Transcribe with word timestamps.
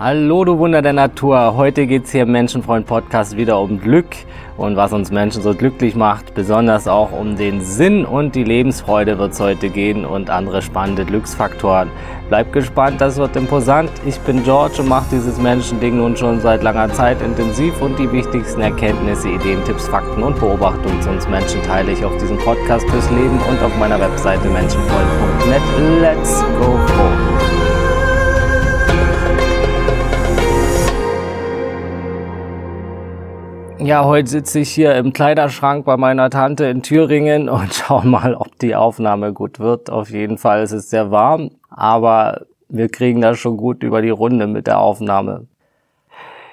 Hallo, 0.00 0.44
du 0.44 0.56
Wunder 0.60 0.80
der 0.80 0.92
Natur. 0.92 1.56
Heute 1.56 1.88
geht's 1.88 2.12
hier 2.12 2.22
im 2.22 2.30
Menschenfreund 2.30 2.86
Podcast 2.86 3.36
wieder 3.36 3.58
um 3.58 3.80
Glück 3.80 4.06
und 4.56 4.76
was 4.76 4.92
uns 4.92 5.10
Menschen 5.10 5.42
so 5.42 5.54
glücklich 5.54 5.96
macht. 5.96 6.34
Besonders 6.34 6.86
auch 6.86 7.10
um 7.10 7.34
den 7.34 7.62
Sinn 7.62 8.04
und 8.04 8.36
die 8.36 8.44
Lebensfreude 8.44 9.18
wird's 9.18 9.40
heute 9.40 9.70
gehen 9.70 10.04
und 10.04 10.30
andere 10.30 10.62
spannende 10.62 11.04
Glücksfaktoren. 11.04 11.90
Bleib 12.28 12.52
gespannt, 12.52 13.00
das 13.00 13.16
wird 13.16 13.34
imposant. 13.34 13.90
Ich 14.06 14.20
bin 14.20 14.44
George 14.44 14.82
und 14.82 14.88
mache 14.88 15.06
dieses 15.10 15.36
Menschending 15.36 15.96
nun 15.96 16.16
schon 16.16 16.38
seit 16.38 16.62
langer 16.62 16.92
Zeit 16.92 17.20
intensiv 17.20 17.82
und 17.82 17.98
die 17.98 18.12
wichtigsten 18.12 18.60
Erkenntnisse, 18.60 19.30
Ideen, 19.30 19.64
Tipps, 19.64 19.88
Fakten 19.88 20.22
und 20.22 20.38
Beobachtungen 20.38 21.02
zu 21.02 21.10
uns 21.10 21.28
Menschen 21.28 21.60
teile 21.64 21.90
ich 21.90 22.04
auf 22.04 22.16
diesem 22.18 22.38
Podcast 22.38 22.88
fürs 22.88 23.10
Leben 23.10 23.40
und 23.50 23.60
auf 23.64 23.76
meiner 23.80 23.98
Webseite 23.98 24.48
menschenfreund.net. 24.48 25.62
Let's 26.00 26.40
go 26.60 26.78
froh. 26.86 27.27
Ja, 33.80 34.04
heute 34.04 34.28
sitze 34.28 34.58
ich 34.58 34.70
hier 34.70 34.96
im 34.96 35.12
Kleiderschrank 35.12 35.84
bei 35.84 35.96
meiner 35.96 36.30
Tante 36.30 36.64
in 36.64 36.82
Thüringen 36.82 37.48
und 37.48 37.72
schau 37.72 38.02
mal, 38.02 38.34
ob 38.34 38.58
die 38.58 38.74
Aufnahme 38.74 39.32
gut 39.32 39.60
wird. 39.60 39.88
Auf 39.88 40.10
jeden 40.10 40.36
Fall 40.36 40.62
ist 40.64 40.72
es 40.72 40.90
sehr 40.90 41.12
warm, 41.12 41.50
aber 41.70 42.46
wir 42.68 42.88
kriegen 42.88 43.20
das 43.20 43.38
schon 43.38 43.56
gut 43.56 43.84
über 43.84 44.02
die 44.02 44.10
Runde 44.10 44.48
mit 44.48 44.66
der 44.66 44.80
Aufnahme. 44.80 45.46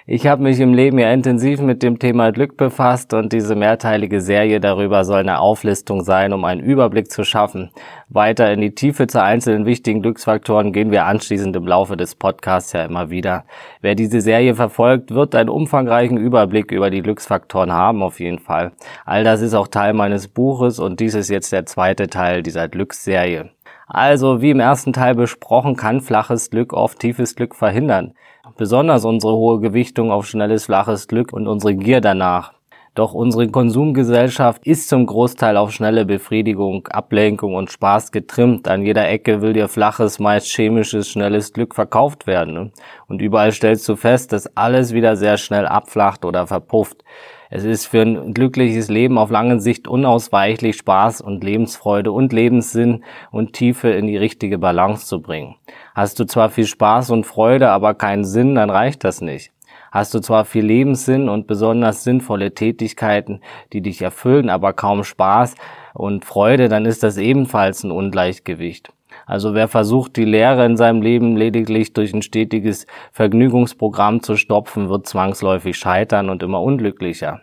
Ich 0.08 0.28
habe 0.28 0.44
mich 0.44 0.60
im 0.60 0.76
Leben 0.76 1.00
ja 1.00 1.12
intensiv 1.12 1.62
mit 1.62 1.82
dem 1.82 1.98
Thema 1.98 2.32
Glück 2.32 2.58
befasst 2.58 3.16
und 3.16 3.34
diese 3.34 3.56
mehrteilige 3.56 4.22
Serie 4.22 4.60
darüber 4.60 5.04
soll 5.04 5.22
eine 5.22 5.40
Auflistung 5.40 6.04
sein, 6.04 6.32
um 6.32 6.46
einen 6.46 6.62
Überblick 6.62 7.10
zu 7.10 7.24
schaffen. 7.24 7.72
Weiter 8.08 8.54
in 8.54 8.62
die 8.62 8.76
Tiefe 8.76 9.08
zu 9.08 9.24
einzelnen 9.24 9.66
wichtigen 9.66 10.04
Glücksfaktoren 10.04 10.74
gehen 10.74 10.92
wir 10.92 11.06
anschließend 11.06 11.56
im 11.56 11.66
Laufe 11.66 11.98
des 11.98 12.14
Podcasts 12.14 12.72
ja 12.74 12.86
immer 12.86 13.10
wieder. 13.10 13.46
Wer 13.82 13.96
diese 13.96 14.22
Serie 14.22 14.54
verfolgt, 14.54 15.10
wird 15.10 15.34
einen 15.34 15.50
umfangreichen 15.50 16.18
Überblick 16.18 16.72
über 16.72 16.92
die 16.92 17.02
Glücksfaktoren 17.02 17.72
haben, 17.74 18.04
auf 18.04 18.20
jeden 18.20 18.38
Fall. 18.38 18.74
All 19.06 19.24
das 19.24 19.42
ist 19.42 19.56
auch 19.56 19.70
Teil 19.70 19.94
meines 19.94 20.28
Buches 20.28 20.78
und 20.78 21.00
dies 21.00 21.16
ist 21.16 21.32
jetzt 21.32 21.52
der 21.52 21.66
zweite 21.66 22.10
Teil 22.10 22.44
dieser 22.44 22.68
Glücksserie. 22.68 23.50
Also, 23.88 24.42
wie 24.42 24.52
im 24.52 24.60
ersten 24.60 24.94
Teil 24.94 25.16
besprochen, 25.16 25.76
kann 25.76 26.02
flaches 26.02 26.52
Glück 26.52 26.74
oft 26.74 27.00
tiefes 27.00 27.36
Glück 27.36 27.56
verhindern. 27.56 28.14
Besonders 28.58 29.06
unsere 29.06 29.34
hohe 29.34 29.60
Gewichtung 29.60 30.12
auf 30.12 30.28
schnelles, 30.28 30.66
flaches 30.66 31.08
Glück 31.08 31.34
und 31.34 31.48
unsere 31.48 31.76
Gier 31.76 32.00
danach. 32.00 32.54
Doch 32.94 33.14
unsere 33.14 33.50
Konsumgesellschaft 33.50 34.66
ist 34.66 34.88
zum 34.88 35.06
Großteil 35.06 35.58
auf 35.58 35.74
schnelle 35.74 36.06
Befriedigung, 36.06 36.88
Ablenkung 36.88 37.56
und 37.56 37.70
Spaß 37.70 38.14
getrimmt. 38.14 38.70
An 38.70 38.84
jeder 38.84 39.10
Ecke 39.10 39.42
will 39.42 39.52
dir 39.52 39.68
flaches, 39.68 40.20
meist 40.20 40.48
chemisches, 40.48 41.10
schnelles 41.10 41.52
Glück 41.52 41.76
verkauft 41.76 42.26
werden. 42.26 42.72
Und 43.08 43.22
überall 43.22 43.52
stellst 43.52 43.90
du 43.90 43.98
fest, 43.98 44.32
dass 44.32 44.56
alles 44.56 44.94
wieder 44.94 45.18
sehr 45.18 45.36
schnell 45.38 45.66
abflacht 45.66 46.24
oder 46.24 46.48
verpufft. 46.48 47.04
Es 47.50 47.66
ist 47.66 47.86
für 47.86 48.02
ein 48.02 48.34
glückliches 48.34 48.88
Leben 48.88 49.18
auf 49.18 49.30
lange 49.30 49.60
Sicht 49.60 49.90
unausweichlich, 49.90 50.78
Spaß 50.78 51.20
und 51.20 51.44
Lebensfreude 51.44 52.14
und 52.14 52.32
Lebenssinn 52.32 53.04
und 53.32 53.52
Tiefe 53.52 53.90
in 53.90 54.08
die 54.08 54.18
richtige 54.18 54.58
Balance 54.58 55.06
zu 55.06 55.22
bringen. 55.22 55.56
Hast 55.96 56.20
du 56.20 56.26
zwar 56.26 56.50
viel 56.50 56.68
Spaß 56.68 57.12
und 57.12 57.26
Freude, 57.26 57.70
aber 57.70 57.94
keinen 57.94 58.26
Sinn, 58.26 58.56
dann 58.56 58.70
reicht 58.70 59.06
das 59.06 59.22
nicht. 59.22 59.54
Hast 59.94 60.14
du 60.14 60.20
zwar 60.20 60.44
viel 60.44 60.66
Lebenssinn 60.66 61.30
und 61.30 61.48
besonders 61.48 62.04
sinnvolle 62.04 62.54
Tätigkeiten, 62.54 63.40
die 63.72 63.80
dich 63.80 64.02
erfüllen, 64.02 64.50
aber 64.50 64.74
kaum 64.74 65.06
Spaß 65.06 65.56
und 65.94 66.26
Freude, 66.26 66.68
dann 66.68 66.86
ist 66.86 67.02
das 67.02 67.16
ebenfalls 67.16 67.86
ein 67.86 67.92
Ungleichgewicht. 67.92 68.92
Also 69.26 69.54
wer 69.54 69.70
versucht, 69.70 70.18
die 70.18 70.26
Lehre 70.26 70.66
in 70.66 70.76
seinem 70.76 71.02
Leben 71.02 71.38
lediglich 71.38 71.94
durch 71.94 72.14
ein 72.14 72.22
stetiges 72.22 72.88
Vergnügungsprogramm 73.14 74.22
zu 74.22 74.36
stopfen, 74.36 74.90
wird 74.90 75.08
zwangsläufig 75.08 75.78
scheitern 75.78 76.30
und 76.30 76.44
immer 76.44 76.62
unglücklicher. 76.62 77.40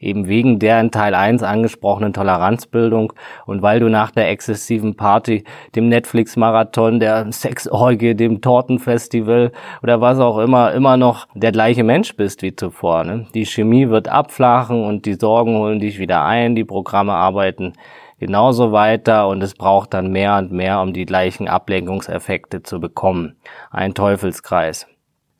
Eben 0.00 0.26
wegen 0.26 0.58
der 0.58 0.80
in 0.80 0.90
Teil 0.90 1.14
1 1.14 1.42
angesprochenen 1.42 2.12
Toleranzbildung 2.12 3.12
und 3.46 3.62
weil 3.62 3.80
du 3.80 3.88
nach 3.88 4.10
der 4.10 4.30
exzessiven 4.30 4.96
Party, 4.96 5.44
dem 5.74 5.88
Netflix-Marathon, 5.88 7.00
der 7.00 7.30
Sexorgie, 7.32 8.14
dem 8.14 8.40
Tortenfestival 8.40 9.52
oder 9.82 10.00
was 10.00 10.18
auch 10.18 10.38
immer, 10.38 10.72
immer 10.72 10.96
noch 10.96 11.26
der 11.34 11.52
gleiche 11.52 11.84
Mensch 11.84 12.16
bist 12.16 12.42
wie 12.42 12.54
zuvor. 12.54 13.04
Ne? 13.04 13.26
Die 13.34 13.46
Chemie 13.46 13.88
wird 13.88 14.08
abflachen 14.08 14.84
und 14.84 15.06
die 15.06 15.14
Sorgen 15.14 15.56
holen 15.56 15.80
dich 15.80 15.98
wieder 15.98 16.24
ein, 16.24 16.54
die 16.54 16.64
Programme 16.64 17.12
arbeiten 17.12 17.72
genauso 18.18 18.72
weiter 18.72 19.28
und 19.28 19.42
es 19.42 19.54
braucht 19.54 19.94
dann 19.94 20.10
mehr 20.10 20.36
und 20.36 20.52
mehr, 20.52 20.80
um 20.80 20.92
die 20.92 21.04
gleichen 21.04 21.48
Ablenkungseffekte 21.48 22.62
zu 22.62 22.80
bekommen. 22.80 23.36
Ein 23.70 23.94
Teufelskreis. 23.94 24.86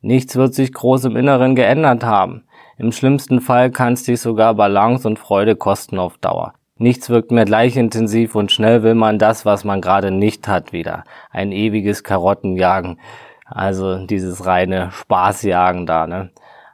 Nichts 0.01 0.35
wird 0.35 0.53
sich 0.53 0.73
groß 0.73 1.05
im 1.05 1.15
Inneren 1.15 1.55
geändert 1.55 2.03
haben. 2.03 2.43
Im 2.79 2.91
schlimmsten 2.91 3.41
Fall 3.41 3.71
kann 3.71 3.93
es 3.93 4.03
dich 4.03 4.21
sogar 4.21 4.53
Balance 4.53 5.07
und 5.07 5.17
Freude 5.17 5.55
kosten 5.55 5.97
auf 5.97 6.19
Dauer. 6.19 6.53
Nichts 6.77 7.09
wirkt 7.09 7.31
mehr 7.31 7.45
gleich 7.45 7.75
intensiv 7.75 8.35
und 8.35 8.51
schnell 8.51 8.83
will 8.83 8.93
man 8.93 9.17
das, 9.17 9.45
was 9.45 9.63
man 9.63 9.81
gerade 9.81 10.11
nicht 10.11 10.47
hat, 10.47 10.73
wieder. 10.73 11.03
Ein 11.31 11.51
ewiges 11.51 12.03
Karottenjagen. 12.03 12.99
Also 13.45 14.05
dieses 14.05 14.45
reine 14.45 14.91
Spaßjagen 14.91 15.87
da, 15.87 16.05
ne? 16.05 16.29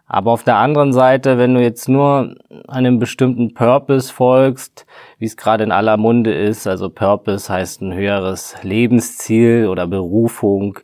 Aber 0.06 0.32
auf 0.32 0.44
der 0.44 0.58
anderen 0.58 0.92
Seite, 0.92 1.38
wenn 1.38 1.56
du 1.56 1.62
jetzt 1.62 1.88
nur 1.88 2.36
einem 2.68 3.00
bestimmten 3.00 3.54
Purpose 3.54 4.14
folgst, 4.14 4.86
wie 5.18 5.26
es 5.26 5.38
gerade 5.38 5.64
in 5.64 5.72
aller 5.72 5.96
Munde 5.96 6.34
ist, 6.34 6.68
also 6.68 6.90
Purpose 6.90 7.52
heißt 7.52 7.82
ein 7.82 7.94
höheres 7.94 8.56
Lebensziel 8.62 9.68
oder 9.70 9.88
Berufung, 9.88 10.80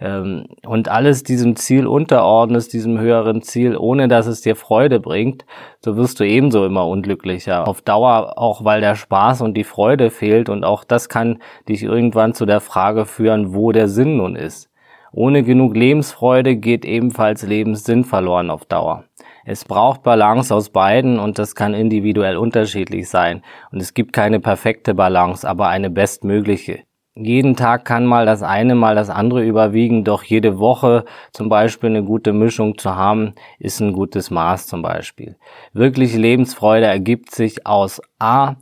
und 0.00 0.88
alles 0.88 1.24
diesem 1.24 1.56
Ziel 1.56 1.86
unterordnest, 1.86 2.72
diesem 2.72 2.98
höheren 2.98 3.42
Ziel, 3.42 3.76
ohne 3.76 4.08
dass 4.08 4.26
es 4.26 4.40
dir 4.40 4.56
Freude 4.56 4.98
bringt, 4.98 5.44
so 5.84 5.96
wirst 5.96 6.20
du 6.20 6.24
ebenso 6.24 6.64
immer 6.64 6.86
unglücklicher. 6.86 7.68
Auf 7.68 7.82
Dauer 7.82 8.38
auch, 8.38 8.64
weil 8.64 8.80
der 8.80 8.94
Spaß 8.94 9.42
und 9.42 9.54
die 9.54 9.64
Freude 9.64 10.10
fehlt 10.10 10.48
und 10.48 10.64
auch 10.64 10.84
das 10.84 11.10
kann 11.10 11.42
dich 11.68 11.82
irgendwann 11.82 12.32
zu 12.32 12.46
der 12.46 12.60
Frage 12.60 13.04
führen, 13.04 13.54
wo 13.54 13.72
der 13.72 13.88
Sinn 13.88 14.16
nun 14.16 14.36
ist. 14.36 14.70
Ohne 15.12 15.42
genug 15.42 15.76
Lebensfreude 15.76 16.56
geht 16.56 16.84
ebenfalls 16.84 17.42
Lebenssinn 17.42 18.04
verloren 18.04 18.48
auf 18.48 18.64
Dauer. 18.64 19.04
Es 19.44 19.64
braucht 19.64 20.02
Balance 20.02 20.54
aus 20.54 20.70
beiden 20.70 21.18
und 21.18 21.38
das 21.38 21.54
kann 21.54 21.74
individuell 21.74 22.36
unterschiedlich 22.36 23.08
sein. 23.08 23.42
Und 23.72 23.82
es 23.82 23.92
gibt 23.92 24.12
keine 24.12 24.38
perfekte 24.38 24.94
Balance, 24.94 25.48
aber 25.48 25.68
eine 25.68 25.90
bestmögliche. 25.90 26.84
Jeden 27.16 27.56
Tag 27.56 27.84
kann 27.84 28.06
mal 28.06 28.24
das 28.24 28.42
eine, 28.42 28.76
mal 28.76 28.94
das 28.94 29.10
andere 29.10 29.44
überwiegen, 29.44 30.04
doch 30.04 30.22
jede 30.22 30.58
Woche 30.58 31.04
zum 31.32 31.48
Beispiel 31.48 31.90
eine 31.90 32.04
gute 32.04 32.32
Mischung 32.32 32.78
zu 32.78 32.94
haben, 32.94 33.34
ist 33.58 33.80
ein 33.80 33.92
gutes 33.92 34.30
Maß 34.30 34.68
zum 34.68 34.82
Beispiel. 34.82 35.36
Wirkliche 35.72 36.18
Lebensfreude 36.18 36.86
ergibt 36.86 37.34
sich 37.34 37.66
aus 37.66 38.00
A, 38.20 38.54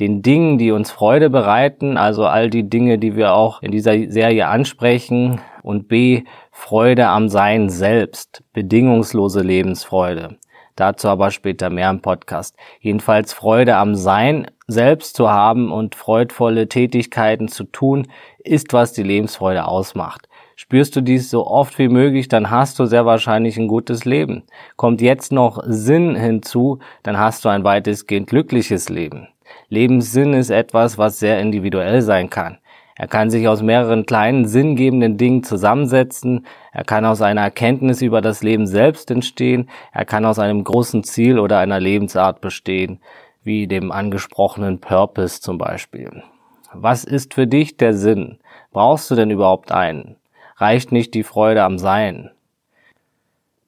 den 0.00 0.20
Dingen, 0.22 0.58
die 0.58 0.70
uns 0.70 0.90
Freude 0.90 1.30
bereiten, 1.30 1.96
also 1.96 2.26
all 2.26 2.50
die 2.50 2.68
Dinge, 2.68 2.98
die 2.98 3.16
wir 3.16 3.32
auch 3.32 3.62
in 3.62 3.70
dieser 3.70 4.10
Serie 4.10 4.48
ansprechen, 4.48 5.40
und 5.62 5.88
B, 5.88 6.24
Freude 6.50 7.08
am 7.08 7.30
Sein 7.30 7.70
selbst, 7.70 8.42
bedingungslose 8.52 9.40
Lebensfreude. 9.40 10.36
Dazu 10.76 11.08
aber 11.08 11.30
später 11.30 11.70
mehr 11.70 11.88
im 11.90 12.02
Podcast. 12.02 12.56
Jedenfalls 12.80 13.32
Freude 13.32 13.76
am 13.76 13.94
Sein 13.94 14.48
selbst 14.66 15.16
zu 15.16 15.30
haben 15.30 15.70
und 15.70 15.94
freudvolle 15.94 16.68
Tätigkeiten 16.68 17.48
zu 17.48 17.64
tun, 17.64 18.08
ist, 18.38 18.72
was 18.72 18.92
die 18.92 19.02
Lebensfreude 19.02 19.66
ausmacht. 19.66 20.28
Spürst 20.56 20.94
du 20.94 21.00
dies 21.00 21.30
so 21.30 21.46
oft 21.46 21.78
wie 21.78 21.88
möglich, 21.88 22.28
dann 22.28 22.50
hast 22.50 22.78
du 22.78 22.86
sehr 22.86 23.04
wahrscheinlich 23.06 23.56
ein 23.56 23.68
gutes 23.68 24.04
Leben. 24.04 24.44
Kommt 24.76 25.00
jetzt 25.00 25.32
noch 25.32 25.60
Sinn 25.66 26.14
hinzu, 26.14 26.78
dann 27.02 27.18
hast 27.18 27.44
du 27.44 27.48
ein 27.48 27.64
weitestgehend 27.64 28.28
glückliches 28.28 28.88
Leben. 28.88 29.28
Lebenssinn 29.68 30.32
ist 30.32 30.50
etwas, 30.50 30.96
was 30.96 31.18
sehr 31.18 31.40
individuell 31.40 32.02
sein 32.02 32.30
kann. 32.30 32.58
Er 32.96 33.08
kann 33.08 33.28
sich 33.28 33.48
aus 33.48 33.60
mehreren 33.60 34.06
kleinen 34.06 34.46
sinngebenden 34.46 35.16
Dingen 35.16 35.42
zusammensetzen, 35.42 36.46
er 36.72 36.84
kann 36.84 37.04
aus 37.04 37.22
einer 37.22 37.40
Erkenntnis 37.40 38.02
über 38.02 38.20
das 38.20 38.44
Leben 38.44 38.68
selbst 38.68 39.10
entstehen, 39.10 39.68
er 39.92 40.04
kann 40.04 40.24
aus 40.24 40.38
einem 40.38 40.62
großen 40.62 41.02
Ziel 41.02 41.40
oder 41.40 41.58
einer 41.58 41.80
Lebensart 41.80 42.40
bestehen, 42.40 43.00
wie 43.44 43.68
dem 43.68 43.92
angesprochenen 43.92 44.80
Purpose 44.80 45.40
zum 45.40 45.58
Beispiel. 45.58 46.22
Was 46.72 47.04
ist 47.04 47.34
für 47.34 47.46
dich 47.46 47.76
der 47.76 47.94
Sinn? 47.94 48.38
Brauchst 48.72 49.10
du 49.10 49.14
denn 49.14 49.30
überhaupt 49.30 49.70
einen? 49.70 50.16
Reicht 50.56 50.90
nicht 50.90 51.14
die 51.14 51.22
Freude 51.22 51.62
am 51.62 51.78
Sein? 51.78 52.30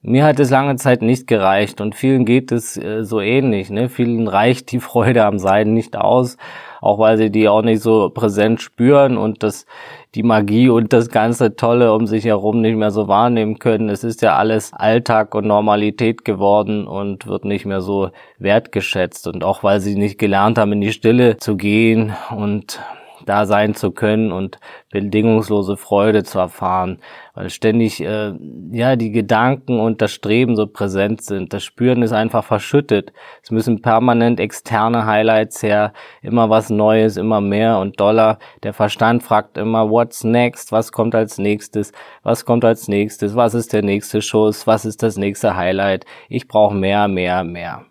Mir 0.09 0.25
hat 0.25 0.39
es 0.39 0.51
lange 0.51 0.77
Zeit 0.77 1.03
nicht 1.03 1.27
gereicht 1.27 1.81
und 1.81 1.97
vielen 1.97 2.25
geht 2.25 2.53
es 2.53 2.77
äh, 2.77 3.03
so 3.03 3.21
ähnlich. 3.21 3.71
Ne? 3.71 3.89
Vielen 3.89 4.29
reicht 4.29 4.71
die 4.71 4.79
Freude 4.89 5.25
am 5.25 5.41
Sein 5.41 5.75
nicht 5.75 5.97
aus, 5.97 6.37
auch 6.81 7.01
weil 7.01 7.19
sie 7.19 7.29
die 7.29 7.49
auch 7.49 7.63
nicht 7.63 7.83
so 7.83 8.09
präsent 8.11 8.63
spüren 8.63 9.19
und 9.19 9.43
das 9.43 9.67
die 10.15 10.23
Magie 10.23 10.69
und 10.69 10.93
das 10.93 11.09
ganze 11.09 11.57
Tolle 11.57 11.93
um 11.93 12.07
sich 12.07 12.25
herum 12.25 12.61
nicht 12.61 12.77
mehr 12.77 12.93
so 12.93 13.09
wahrnehmen 13.09 13.59
können. 13.59 13.89
Es 13.89 14.05
ist 14.05 14.23
ja 14.23 14.37
alles 14.37 14.73
Alltag 14.73 15.35
und 15.35 15.49
Normalität 15.49 16.25
geworden 16.25 16.87
und 16.87 17.27
wird 17.27 17.45
nicht 17.45 17.67
mehr 17.67 17.81
so 17.81 18.11
wertgeschätzt. 18.39 19.27
Und 19.27 19.43
auch 19.43 19.65
weil 19.65 19.81
sie 19.81 19.97
nicht 19.97 20.19
gelernt 20.19 20.57
haben, 20.57 20.73
in 20.73 20.81
die 20.83 20.93
Stille 20.93 21.37
zu 21.39 21.57
gehen 21.57 22.15
und 22.31 22.81
da 23.27 23.45
sein 23.45 23.75
zu 23.75 23.91
können 23.91 24.33
und 24.33 24.59
bedingungslose 24.91 25.77
Freude 25.77 26.23
zu 26.25 26.39
erfahren, 26.39 27.01
weil 27.35 27.51
ständig 27.51 28.01
äh, 28.01 28.33
ja 28.71 28.97
die 28.97 29.11
Gedanken 29.11 29.79
und 29.79 30.01
das 30.01 30.13
Streben 30.13 30.57
so 30.57 30.67
präsent 30.67 31.23
sind. 31.23 31.53
Das 31.53 31.65
Spüren 31.65 32.03
ist 32.03 32.13
einfach 32.13 32.45
verschüttet. 32.45 33.13
Es 33.43 33.51
müssen 33.51 33.83
permanent 33.83 34.41
externe 34.41 35.07
Highlights 35.07 35.63
her, 35.63 35.93
immer 36.23 36.49
was 36.49 36.71
Neues, 36.71 37.17
immer 37.17 37.41
mehr 37.41 37.79
und 37.79 38.01
doller. 38.01 38.39
Der 38.63 38.73
Verstand 38.73 39.23
fragt 39.23 39.59
immer, 39.59 39.91
what's 39.91 40.25
next? 40.25 40.73
Was 40.73 40.93
kommt 40.93 41.15
als 41.15 41.39
nächstes? 41.39 41.93
Was 42.23 42.45
kommt 42.45 42.65
als 42.65 42.89
nächstes? 42.89 43.37
Was 43.37 43.55
ist 43.55 43.73
der 43.73 43.83
nächste 43.83 44.23
Schuss? 44.23 44.67
Was 44.67 44.85
ist 44.85 45.03
das 45.03 45.17
nächste 45.17 45.57
Highlight? 45.57 46.07
Ich 46.29 46.49
brauche 46.49 46.75
mehr, 46.75 47.09
mehr, 47.09 47.45
mehr. 47.45 47.87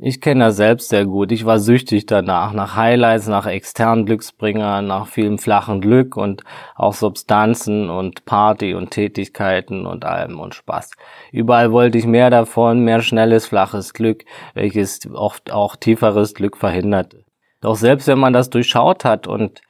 Ich 0.00 0.20
kenne 0.20 0.44
das 0.44 0.56
selbst 0.56 0.90
sehr 0.90 1.06
gut. 1.06 1.32
Ich 1.32 1.44
war 1.44 1.58
süchtig 1.58 2.06
danach, 2.06 2.52
nach 2.52 2.76
Highlights, 2.76 3.26
nach 3.26 3.46
externen 3.46 4.06
Glücksbringern, 4.06 4.86
nach 4.86 5.08
vielem 5.08 5.38
flachen 5.38 5.80
Glück 5.80 6.16
und 6.16 6.44
auch 6.76 6.94
Substanzen 6.94 7.90
und 7.90 8.24
Party 8.24 8.74
und 8.74 8.90
Tätigkeiten 8.90 9.86
und 9.86 10.04
allem 10.04 10.38
und 10.38 10.54
Spaß. 10.54 10.92
Überall 11.32 11.72
wollte 11.72 11.98
ich 11.98 12.06
mehr 12.06 12.30
davon, 12.30 12.84
mehr 12.84 13.02
schnelles, 13.02 13.46
flaches 13.46 13.92
Glück, 13.92 14.24
welches 14.54 15.00
oft 15.12 15.50
auch 15.50 15.74
tieferes 15.74 16.32
Glück 16.34 16.56
verhinderte. 16.58 17.24
Doch 17.60 17.74
selbst 17.74 18.06
wenn 18.06 18.20
man 18.20 18.32
das 18.32 18.50
durchschaut 18.50 19.04
hat 19.04 19.26
und 19.26 19.62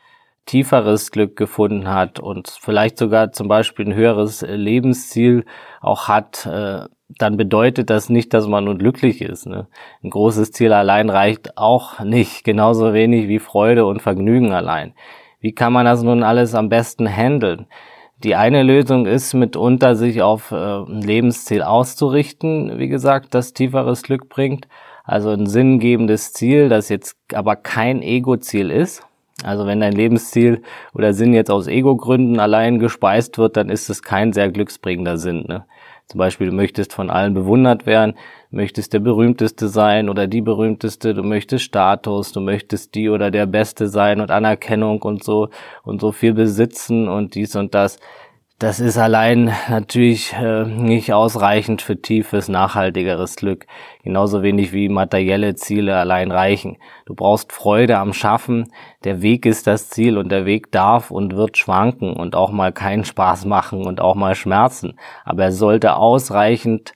tieferes 0.49 1.11
Glück 1.11 1.37
gefunden 1.37 1.89
hat 1.89 2.19
und 2.21 2.49
vielleicht 2.49 2.99
sogar 2.99 3.33
zum 3.33 3.49
Beispiel 3.49 3.87
ein 3.87 3.95
höheres 3.95 4.43
Lebensziel 4.43 5.45
auch 5.81 6.09
hat, 6.09 6.47
äh, 6.47 6.87
dann 7.19 7.37
bedeutet 7.37 7.91
das 7.91 8.09
nicht, 8.09 8.33
dass 8.35 8.47
man 8.47 8.65
nun 8.65 8.79
glücklich 8.79 9.23
ist. 9.23 9.47
Ne? 9.47 9.69
Ein 10.03 10.11
großes 10.11 10.53
Ziel 10.53 10.73
allein 10.73 11.11
reicht 11.11 11.57
auch 11.59 12.01
nicht, 12.01 12.45
genauso 12.45 12.95
wenig 12.95 13.29
wie 13.29 13.39
Freude 13.39 13.87
und 13.87 14.01
Vergnügen 14.01 14.53
allein. 14.53 14.95
Wie 15.41 15.53
kann 15.53 15.73
man 15.73 15.85
das 15.85 16.03
nun 16.03 16.23
alles 16.23 16.55
am 16.55 16.69
besten 16.69 17.07
handeln? 17.07 17.67
Die 18.25 18.35
eine 18.35 18.63
Lösung 18.63 19.07
ist 19.07 19.35
mitunter, 19.35 19.95
sich 19.95 20.23
auf 20.23 20.51
äh, 20.51 20.57
ein 20.57 21.03
Lebensziel 21.03 21.63
auszurichten, 21.63 22.79
wie 22.79 22.89
gesagt, 22.89 23.35
das 23.35 23.53
tieferes 23.53 24.03
Glück 24.03 24.29
bringt. 24.29 24.67
Also 25.05 25.31
ein 25.31 25.47
sinngebendes 25.47 26.33
Ziel, 26.33 26.69
das 26.69 26.89
jetzt 26.89 27.17
aber 27.33 27.57
kein 27.57 28.03
Ego-Ziel 28.03 28.71
ist. 28.71 29.08
Also 29.45 29.67
wenn 29.67 29.81
dein 29.81 29.93
Lebensziel 29.93 30.63
oder 30.95 31.13
Sinn 31.13 31.33
jetzt 31.33 31.51
aus 31.51 31.69
Ego-Gründen 31.69 32.41
allein 32.41 32.79
gespeist 32.79 33.39
wird, 33.39 33.57
dann 33.57 33.69
ist 33.71 33.89
es 33.89 34.03
kein 34.03 34.33
sehr 34.33 34.51
glücksbringender 34.51 35.17
Sinn. 35.17 35.45
Ne? 35.47 35.65
Zum 36.07 36.19
Beispiel, 36.19 36.49
du 36.49 36.57
möchtest 36.57 36.93
von 36.93 37.11
allen 37.11 37.35
bewundert 37.35 37.87
werden, 37.87 38.15
möchtest 38.51 38.95
der 38.95 39.01
berühmteste 39.01 39.69
sein 39.69 40.09
oder 40.09 40.27
die 40.27 40.41
berühmteste, 40.41 41.15
du 41.15 41.23
möchtest 41.23 41.65
Status, 41.65 42.33
du 42.33 42.41
möchtest 42.41 42.95
die 42.95 43.11
oder 43.11 43.31
der 43.31 43.47
Beste 43.47 43.89
sein 43.89 44.21
und 44.21 44.31
Anerkennung 44.31 45.03
und 45.03 45.23
so 45.23 45.51
und 45.85 46.01
so 46.01 46.11
viel 46.11 46.33
besitzen 46.33 47.09
und 47.09 47.35
dies 47.35 47.55
und 47.57 47.75
das 47.75 48.01
das 48.59 48.81
ist 48.81 48.99
allein 48.99 49.53
natürlich 49.69 50.33
äh, 50.33 50.65
nicht 50.65 51.13
ausreichend 51.13 51.81
für 51.81 52.03
tiefes, 52.03 52.49
nachhaltigeres 52.49 53.37
Glück. 53.37 53.67
Genauso 54.03 54.43
wenig 54.43 54.73
wie 54.73 54.89
materielle 54.89 55.55
Ziele 55.55 55.97
allein 55.97 56.33
reichen. 56.33 56.77
Du 57.07 57.15
brauchst 57.15 57.53
Freude 57.53 57.99
am 57.99 58.13
Schaffen. 58.13 58.73
Der 59.05 59.23
Weg 59.23 59.47
ist 59.47 59.69
das 59.69 59.91
Ziel 59.91 60.19
und 60.19 60.31
der 60.33 60.45
Weg 60.45 60.73
darf 60.73 61.13
und 61.13 61.37
wird 61.37 61.57
schwanken 61.57 62.15
und 62.15 62.35
auch 62.35 62.51
mal 62.51 62.73
keinen 62.73 63.05
Spaß 63.05 63.45
machen 63.45 63.87
und 63.87 64.01
auch 64.01 64.17
mal 64.17 64.35
schmerzen. 64.35 64.99
Aber 65.25 65.45
er 65.45 65.53
sollte 65.53 65.95
ausreichend, 65.95 66.95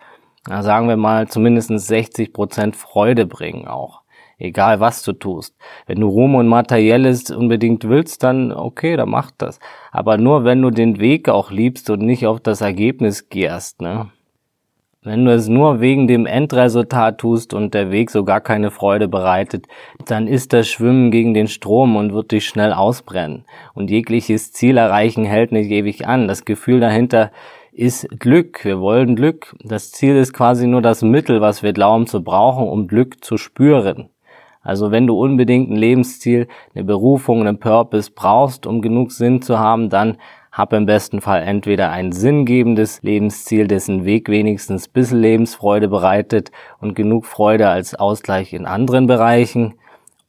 sagen 0.49 0.88
wir 0.88 0.97
mal, 0.97 1.29
zumindest 1.29 1.70
60 1.70 2.32
Prozent 2.32 2.75
Freude 2.75 3.25
bringen 3.25 3.69
auch 3.69 4.01
egal 4.43 4.81
was 4.81 5.03
du 5.03 5.12
tust. 5.12 5.55
Wenn 5.87 6.00
du 6.00 6.09
Ruhm 6.09 6.35
und 6.35 6.49
Materielles 6.49 7.31
unbedingt 7.31 7.89
willst, 7.89 8.23
dann 8.23 8.53
okay, 8.53 8.97
dann 8.97 9.11
mach 9.11 9.31
das. 9.31 9.59
Aber 9.91 10.19
nur 10.19 10.44
wenn 10.44 10.61
du 10.61 10.71
den 10.71 10.99
Weg 11.00 11.29
auch 11.29 11.50
liebst 11.50 11.91
und 11.91 12.00
nicht 12.00 12.27
auf 12.27 12.41
das 12.41 12.61
Ergebnis 12.61 13.29
gierst, 13.29 13.81
ne? 13.81 14.11
Wenn 15.05 15.25
du 15.25 15.35
es 15.35 15.49
nur 15.49 15.81
wegen 15.81 16.06
dem 16.06 16.27
Endresultat 16.27 17.19
tust 17.19 17.55
und 17.55 17.75
der 17.75 17.91
Weg 17.91 18.09
so 18.09 18.23
gar 18.23 18.41
keine 18.41 18.71
Freude 18.71 19.09
bereitet, 19.09 19.67
dann 20.06 20.29
ist 20.29 20.53
das 20.53 20.69
Schwimmen 20.69 21.11
gegen 21.11 21.35
den 21.35 21.49
Strom 21.49 21.97
und 21.97 22.15
wird 22.15 22.31
dich 22.31 22.47
schnell 22.47 22.73
ausbrennen. 22.73 23.45
Und 23.75 23.91
jegliches 23.91 24.53
Ziel 24.53 24.77
erreichen 24.77 25.25
hält 25.25 25.50
nicht 25.50 25.73
ewig 25.73 26.06
an. 26.06 26.29
Das 26.29 26.45
Gefühl 26.45 26.79
dahinter 26.79 27.33
ist 27.73 28.06
Glück. 28.21 28.65
Wir 28.65 28.79
wollen 28.79 29.17
Glück. 29.17 29.56
Das 29.65 29.91
Ziel 29.91 30.15
ist 30.15 30.35
quasi 30.35 30.69
nur 30.69 30.83
das 30.83 31.03
Mittel, 31.03 31.41
was 31.41 31.65
wir 31.65 31.73
glauben 31.73 32.06
zu 32.06 32.23
brauchen, 32.23 32.69
um 32.69 32.87
Glück 32.87 33.25
zu 33.25 33.38
spüren. 33.38 34.12
Also 34.62 34.93
wenn 34.93 35.06
du 35.06 35.19
unbedingt 35.19 35.70
ein 35.70 35.76
Lebensziel, 35.76 36.47
eine 36.75 36.85
Berufung, 36.85 37.41
einen 37.41 37.59
Purpose 37.59 38.11
brauchst, 38.14 38.67
um 38.67 38.81
genug 38.81 39.11
Sinn 39.11 39.43
zu 39.43 39.59
haben, 39.59 39.91
dann 39.91 40.19
hab 40.53 40.73
im 40.73 40.87
besten 40.87 41.20
Fall 41.20 41.43
entweder 41.43 41.91
ein 41.91 42.12
sinngebendes 42.12 43.03
Lebensziel, 43.03 43.67
dessen 43.67 44.05
Weg 44.05 44.29
wenigstens 44.29 44.87
bisschen 44.87 45.20
Lebensfreude 45.20 45.88
bereitet 45.88 46.53
und 46.81 46.94
genug 46.94 47.26
Freude 47.26 47.69
als 47.69 47.94
Ausgleich 47.94 48.53
in 48.53 48.67
anderen 48.67 49.06
Bereichen, 49.06 49.75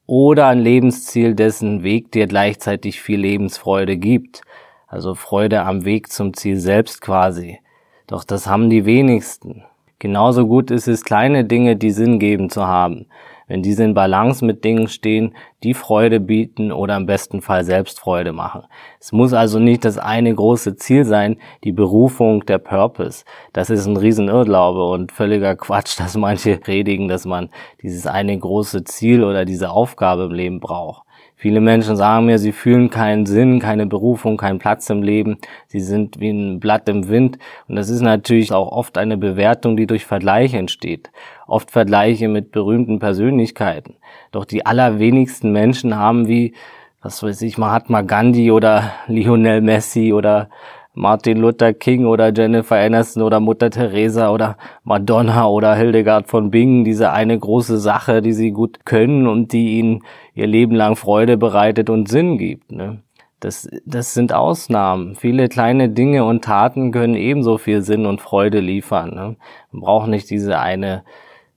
oder 0.05 0.47
ein 0.47 0.59
Lebensziel, 0.59 1.33
dessen 1.33 1.83
Weg 1.83 2.11
dir 2.11 2.27
gleichzeitig 2.27 3.01
viel 3.01 3.21
Lebensfreude 3.21 3.95
gibt. 3.95 4.41
Also 4.87 5.15
Freude 5.15 5.61
am 5.63 5.85
Weg 5.85 6.11
zum 6.11 6.33
Ziel 6.33 6.57
selbst 6.57 6.99
quasi. 6.99 7.59
Doch 8.07 8.25
das 8.25 8.45
haben 8.45 8.69
die 8.69 8.85
wenigsten. 8.85 9.63
Genauso 9.99 10.45
gut 10.45 10.71
ist 10.71 10.89
es, 10.89 11.05
kleine 11.05 11.45
Dinge, 11.45 11.77
die 11.77 11.91
Sinn 11.91 12.19
geben 12.19 12.49
zu 12.49 12.67
haben 12.67 13.05
wenn 13.47 13.61
diese 13.61 13.83
in 13.83 13.93
Balance 13.93 14.43
mit 14.43 14.63
Dingen 14.63 14.87
stehen, 14.87 15.35
die 15.63 15.73
Freude 15.73 16.19
bieten 16.19 16.71
oder 16.71 16.97
im 16.97 17.05
besten 17.05 17.41
Fall 17.41 17.63
selbst 17.63 17.99
Freude 17.99 18.33
machen. 18.33 18.63
Es 18.99 19.11
muss 19.11 19.33
also 19.33 19.59
nicht 19.59 19.85
das 19.85 19.97
eine 19.97 20.33
große 20.33 20.75
Ziel 20.75 21.05
sein, 21.05 21.37
die 21.63 21.71
Berufung, 21.71 22.45
der 22.45 22.57
Purpose. 22.57 23.23
Das 23.53 23.69
ist 23.69 23.85
ein 23.85 23.97
Riesenirrglaube 23.97 24.83
und 24.85 25.11
völliger 25.11 25.55
Quatsch, 25.63 25.99
dass 25.99 26.15
manche 26.17 26.57
predigen, 26.57 27.07
dass 27.07 27.25
man 27.25 27.49
dieses 27.81 28.07
eine 28.07 28.37
große 28.37 28.83
Ziel 28.83 29.23
oder 29.23 29.45
diese 29.45 29.69
Aufgabe 29.69 30.23
im 30.25 30.31
Leben 30.31 30.59
braucht. 30.59 31.02
Viele 31.43 31.59
Menschen 31.59 31.97
sagen 31.97 32.27
mir, 32.27 32.39
sie 32.39 32.53
fühlen 32.53 32.89
keinen 32.89 33.25
Sinn, 33.25 33.59
keine 33.59 33.85
Berufung, 33.85 34.37
keinen 34.37 34.59
Platz 34.59 34.89
im 34.89 35.03
Leben. 35.03 35.39
Sie 35.67 35.81
sind 35.81 36.21
wie 36.21 36.29
ein 36.29 36.61
Blatt 36.61 36.87
im 36.87 37.09
Wind. 37.09 37.37
Und 37.67 37.75
das 37.75 37.89
ist 37.89 37.99
natürlich 37.99 38.53
auch 38.53 38.71
oft 38.71 38.97
eine 38.97 39.17
Bewertung, 39.17 39.75
die 39.75 39.85
durch 39.85 40.05
Vergleich 40.05 40.53
entsteht. 40.53 41.11
Oft 41.45 41.69
Vergleiche 41.69 42.29
mit 42.29 42.53
berühmten 42.53 42.99
Persönlichkeiten. 42.99 43.97
Doch 44.31 44.45
die 44.45 44.65
allerwenigsten 44.65 45.51
Menschen 45.51 45.97
haben 45.97 46.29
wie, 46.29 46.53
was 47.01 47.21
weiß 47.21 47.41
ich, 47.41 47.57
Mahatma 47.57 48.03
Gandhi 48.03 48.49
oder 48.49 48.93
Lionel 49.07 49.59
Messi 49.59 50.13
oder 50.13 50.49
Martin 50.95 51.39
Luther 51.39 51.73
King 51.73 52.05
oder 52.05 52.31
Jennifer 52.31 52.75
Aniston 52.75 53.23
oder 53.23 53.39
Mutter 53.39 53.71
Teresa 53.71 54.29
oder 54.29 54.57
Madonna 54.83 55.47
oder 55.47 55.73
Hildegard 55.73 56.27
von 56.27 56.51
Bingen, 56.51 56.83
diese 56.83 57.11
eine 57.11 57.37
große 57.37 57.79
Sache, 57.79 58.21
die 58.21 58.33
sie 58.33 58.51
gut 58.51 58.85
können 58.85 59.27
und 59.27 59.53
die 59.53 59.79
ihnen 59.79 60.03
ihr 60.35 60.45
Leben 60.45 60.75
lang 60.75 60.95
Freude 60.95 61.37
bereitet 61.37 61.89
und 61.89 62.09
Sinn 62.09 62.37
gibt. 62.37 62.71
Ne? 62.71 63.01
Das, 63.39 63.67
das 63.85 64.13
sind 64.13 64.33
Ausnahmen. 64.33 65.15
Viele 65.15 65.49
kleine 65.49 65.89
Dinge 65.89 66.25
und 66.25 66.43
Taten 66.43 66.91
können 66.91 67.15
ebenso 67.15 67.57
viel 67.57 67.81
Sinn 67.81 68.05
und 68.05 68.21
Freude 68.21 68.59
liefern. 68.59 69.15
Ne? 69.15 69.35
Man 69.71 69.81
braucht 69.81 70.07
nicht 70.09 70.29
diese 70.29 70.59
eine 70.59 71.03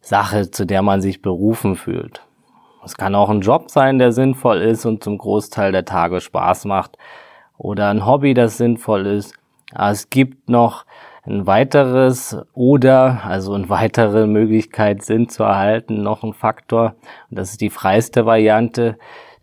Sache, 0.00 0.50
zu 0.50 0.64
der 0.64 0.80
man 0.80 1.02
sich 1.02 1.20
berufen 1.20 1.76
fühlt. 1.76 2.22
Es 2.82 2.96
kann 2.96 3.14
auch 3.14 3.28
ein 3.28 3.42
Job 3.42 3.70
sein, 3.70 3.98
der 3.98 4.12
sinnvoll 4.12 4.62
ist 4.62 4.86
und 4.86 5.04
zum 5.04 5.18
Großteil 5.18 5.72
der 5.72 5.84
Tage 5.84 6.22
Spaß 6.22 6.64
macht 6.64 6.96
oder 7.58 7.90
ein 7.90 8.06
Hobby, 8.06 8.34
das 8.34 8.56
sinnvoll 8.56 9.06
ist. 9.06 9.34
Aber 9.72 9.90
es 9.90 10.10
gibt 10.10 10.48
noch 10.48 10.84
ein 11.24 11.46
weiteres 11.46 12.36
oder, 12.54 13.22
also 13.24 13.54
eine 13.54 13.68
weitere 13.68 14.26
Möglichkeit, 14.26 15.02
Sinn 15.02 15.28
zu 15.28 15.42
erhalten, 15.42 16.02
noch 16.02 16.22
ein 16.22 16.32
Faktor. 16.32 16.94
Und 17.30 17.38
das 17.38 17.50
ist 17.50 17.60
die 17.60 17.70
freiste 17.70 18.26
Variante. 18.26 18.96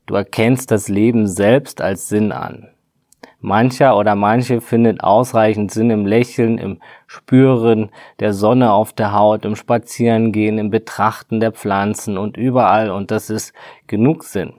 Du 0.06 0.16
erkennst 0.16 0.72
das 0.72 0.88
Leben 0.88 1.28
selbst 1.28 1.82
als 1.82 2.08
Sinn 2.08 2.32
an. 2.32 2.70
Mancher 3.40 3.98
oder 3.98 4.16
manche 4.16 4.62
findet 4.62 5.04
ausreichend 5.04 5.70
Sinn 5.70 5.90
im 5.90 6.06
Lächeln, 6.06 6.58
im 6.58 6.80
Spüren 7.08 7.92
der 8.22 8.34
Sonne 8.34 8.72
auf 8.72 8.94
der 8.94 9.12
Haut, 9.12 9.44
im 9.44 9.58
Spazierengehen, 9.58 10.58
im 10.58 10.70
Betrachten 10.70 11.42
der 11.42 11.52
Pflanzen 11.52 12.18
und 12.18 12.38
überall. 12.38 12.90
Und 12.90 13.12
das 13.12 13.30
ist 13.30 13.54
genug 13.88 14.24
Sinn. 14.24 14.54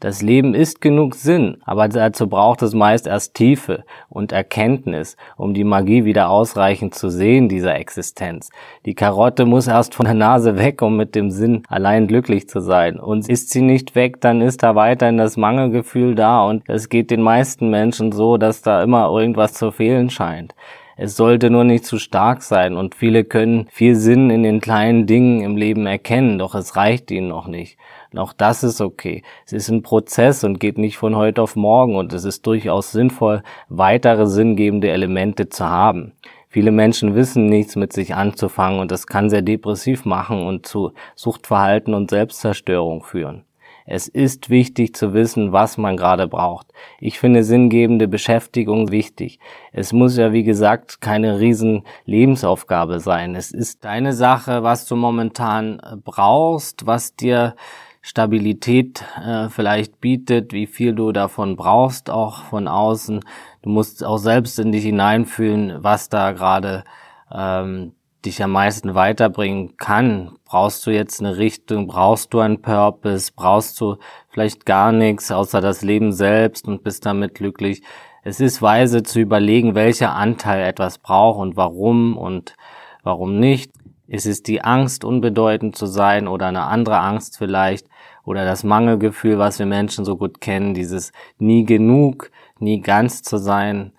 Das 0.00 0.22
Leben 0.22 0.54
ist 0.54 0.80
genug 0.80 1.16
Sinn, 1.16 1.56
aber 1.64 1.88
dazu 1.88 2.28
braucht 2.28 2.62
es 2.62 2.72
meist 2.72 3.08
erst 3.08 3.34
Tiefe 3.34 3.82
und 4.08 4.30
Erkenntnis, 4.30 5.16
um 5.36 5.54
die 5.54 5.64
Magie 5.64 6.04
wieder 6.04 6.30
ausreichend 6.30 6.94
zu 6.94 7.08
sehen 7.08 7.48
dieser 7.48 7.74
Existenz. 7.74 8.50
Die 8.86 8.94
Karotte 8.94 9.44
muss 9.44 9.66
erst 9.66 9.96
von 9.96 10.06
der 10.06 10.14
Nase 10.14 10.56
weg, 10.56 10.82
um 10.82 10.96
mit 10.96 11.16
dem 11.16 11.32
Sinn 11.32 11.64
allein 11.68 12.06
glücklich 12.06 12.48
zu 12.48 12.60
sein. 12.60 13.00
Und 13.00 13.28
ist 13.28 13.50
sie 13.50 13.62
nicht 13.62 13.96
weg, 13.96 14.20
dann 14.20 14.40
ist 14.40 14.62
da 14.62 14.76
weiterhin 14.76 15.16
das 15.16 15.36
Mangelgefühl 15.36 16.14
da 16.14 16.46
und 16.46 16.62
es 16.68 16.88
geht 16.88 17.10
den 17.10 17.22
meisten 17.22 17.68
Menschen 17.68 18.12
so, 18.12 18.36
dass 18.36 18.62
da 18.62 18.84
immer 18.84 19.10
irgendwas 19.10 19.54
zu 19.54 19.72
fehlen 19.72 20.10
scheint. 20.10 20.54
Es 21.00 21.16
sollte 21.16 21.48
nur 21.48 21.62
nicht 21.62 21.84
zu 21.84 22.00
stark 22.00 22.42
sein 22.42 22.76
und 22.76 22.96
viele 22.96 23.22
können 23.22 23.68
viel 23.70 23.94
Sinn 23.94 24.30
in 24.30 24.42
den 24.42 24.60
kleinen 24.60 25.06
Dingen 25.06 25.42
im 25.42 25.56
Leben 25.56 25.86
erkennen, 25.86 26.40
doch 26.40 26.56
es 26.56 26.74
reicht 26.74 27.12
ihnen 27.12 27.28
noch 27.28 27.46
nicht. 27.46 27.78
Auch 28.16 28.32
das 28.32 28.64
ist 28.64 28.80
okay. 28.80 29.22
Es 29.46 29.52
ist 29.52 29.68
ein 29.68 29.82
Prozess 29.82 30.42
und 30.42 30.58
geht 30.58 30.76
nicht 30.76 30.96
von 30.98 31.14
heute 31.14 31.40
auf 31.40 31.54
morgen 31.54 31.94
und 31.94 32.12
es 32.12 32.24
ist 32.24 32.44
durchaus 32.48 32.90
sinnvoll, 32.90 33.44
weitere 33.68 34.26
sinngebende 34.26 34.90
Elemente 34.90 35.48
zu 35.48 35.66
haben. 35.66 36.14
Viele 36.48 36.72
Menschen 36.72 37.14
wissen 37.14 37.46
nichts 37.46 37.76
mit 37.76 37.92
sich 37.92 38.16
anzufangen 38.16 38.80
und 38.80 38.90
das 38.90 39.06
kann 39.06 39.30
sehr 39.30 39.42
depressiv 39.42 40.04
machen 40.04 40.44
und 40.48 40.66
zu 40.66 40.94
Suchtverhalten 41.14 41.94
und 41.94 42.10
Selbstzerstörung 42.10 43.04
führen. 43.04 43.44
Es 43.90 44.06
ist 44.06 44.50
wichtig 44.50 44.94
zu 44.94 45.14
wissen, 45.14 45.52
was 45.52 45.78
man 45.78 45.96
gerade 45.96 46.28
braucht. 46.28 46.66
Ich 47.00 47.18
finde 47.18 47.42
sinngebende 47.42 48.06
Beschäftigung 48.06 48.90
wichtig. 48.90 49.38
Es 49.72 49.94
muss 49.94 50.18
ja, 50.18 50.32
wie 50.32 50.42
gesagt, 50.44 51.00
keine 51.00 51.40
riesen 51.40 51.84
Lebensaufgabe 52.04 53.00
sein. 53.00 53.34
Es 53.34 53.50
ist 53.50 53.86
deine 53.86 54.12
Sache, 54.12 54.62
was 54.62 54.84
du 54.84 54.94
momentan 54.94 55.80
äh, 55.80 55.96
brauchst, 55.96 56.86
was 56.86 57.16
dir 57.16 57.56
Stabilität 58.02 59.02
äh, 59.24 59.48
vielleicht 59.48 60.02
bietet, 60.02 60.52
wie 60.52 60.66
viel 60.66 60.94
du 60.94 61.10
davon 61.12 61.56
brauchst, 61.56 62.10
auch 62.10 62.42
von 62.44 62.68
außen. 62.68 63.20
Du 63.62 63.70
musst 63.70 64.04
auch 64.04 64.18
selbst 64.18 64.58
in 64.58 64.70
dich 64.70 64.84
hineinfühlen, 64.84 65.82
was 65.82 66.10
da 66.10 66.32
gerade 66.32 66.84
ähm, 67.34 67.92
dich 68.24 68.42
am 68.42 68.52
meisten 68.52 68.94
weiterbringen 68.94 69.76
kann. 69.76 70.36
Brauchst 70.44 70.86
du 70.86 70.90
jetzt 70.90 71.20
eine 71.20 71.36
Richtung, 71.36 71.86
brauchst 71.86 72.34
du 72.34 72.40
einen 72.40 72.62
Purpose, 72.62 73.30
brauchst 73.34 73.80
du 73.80 73.96
vielleicht 74.28 74.66
gar 74.66 74.92
nichts 74.92 75.30
außer 75.30 75.60
das 75.60 75.82
Leben 75.82 76.12
selbst 76.12 76.66
und 76.66 76.82
bist 76.82 77.06
damit 77.06 77.34
glücklich. 77.34 77.82
Es 78.24 78.40
ist 78.40 78.60
weise 78.60 79.02
zu 79.02 79.20
überlegen, 79.20 79.74
welcher 79.74 80.14
Anteil 80.14 80.62
etwas 80.66 80.98
braucht 80.98 81.38
und 81.38 81.56
warum 81.56 82.16
und 82.16 82.56
warum 83.02 83.38
nicht. 83.38 83.70
Ist 84.06 84.26
es 84.26 84.42
die 84.42 84.62
Angst, 84.62 85.04
unbedeutend 85.04 85.76
zu 85.76 85.86
sein 85.86 86.28
oder 86.28 86.46
eine 86.46 86.64
andere 86.64 86.98
Angst 86.98 87.38
vielleicht 87.38 87.86
oder 88.24 88.44
das 88.44 88.64
Mangelgefühl, 88.64 89.38
was 89.38 89.58
wir 89.58 89.66
Menschen 89.66 90.04
so 90.04 90.16
gut 90.16 90.40
kennen, 90.40 90.74
dieses 90.74 91.12
nie 91.38 91.64
genug, 91.64 92.30
nie 92.58 92.80
ganz 92.80 93.22
zu 93.22 93.36
sein 93.36 93.92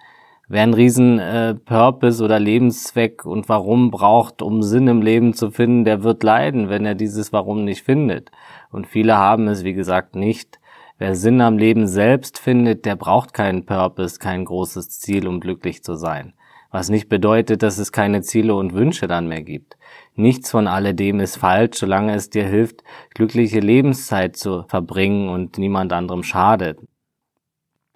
wer 0.50 0.63
einen 0.63 0.74
riesen 0.74 1.20
äh, 1.20 1.56
Purpose 1.56 2.24
oder 2.24 2.39
Lebenszweck 2.39 3.25
und 3.25 3.48
Warum 3.48 3.91
braucht, 3.91 4.41
um 4.41 4.62
Sinn 4.62 4.88
im 4.88 5.01
Leben 5.01 5.34
zu 5.34 5.51
finden, 5.51 5.86
der 5.86 6.03
wird 6.03 6.24
leiden, 6.24 6.70
wenn 6.70 6.86
er 6.86 6.96
dieses 6.96 7.32
Warum 7.32 7.63
nicht 7.63 7.84
findet. 7.84 8.32
Und 8.72 8.88
viele 8.88 9.18
haben 9.18 9.48
es, 9.48 9.63
wie 9.63 9.74
gesagt, 9.74 10.15
nicht. 10.15 10.60
Wer 10.98 11.15
Sinn 11.15 11.39
am 11.39 11.58
Leben 11.58 11.88
selbst 11.88 12.39
findet, 12.39 12.86
der 12.86 12.98
braucht 12.98 13.34
keinen 13.34 13.65
Purpose, 13.65 14.20
kein 14.20 14.44
großes 14.44 15.00
Ziel, 15.00 15.27
um 15.27 15.39
glücklich 15.39 15.82
zu 15.82 15.96
sein. 15.96 16.34
Was 16.72 16.89
nicht 16.89 17.10
bedeutet, 17.10 17.63
dass 17.63 17.77
es 17.77 17.91
keine 17.91 18.22
Ziele 18.22 18.53
und 18.53 18.74
Wünsche 18.74 19.08
dann 19.08 19.27
mehr 19.27 19.41
gibt. 19.41 19.77
Nichts 20.15 20.51
von 20.51 20.68
alledem 20.68 21.20
ist 21.20 21.38
falsch, 21.38 21.77
solange 21.77 22.13
es 22.13 22.29
dir 22.29 22.46
hilft, 22.46 22.84
glückliche 23.15 23.60
Lebenszeit 23.60 24.36
zu 24.36 24.63
verbringen 24.68 25.29
und 25.29 25.58
niemand 25.58 25.94
anderem 25.94 26.24
schadet. 26.24 26.79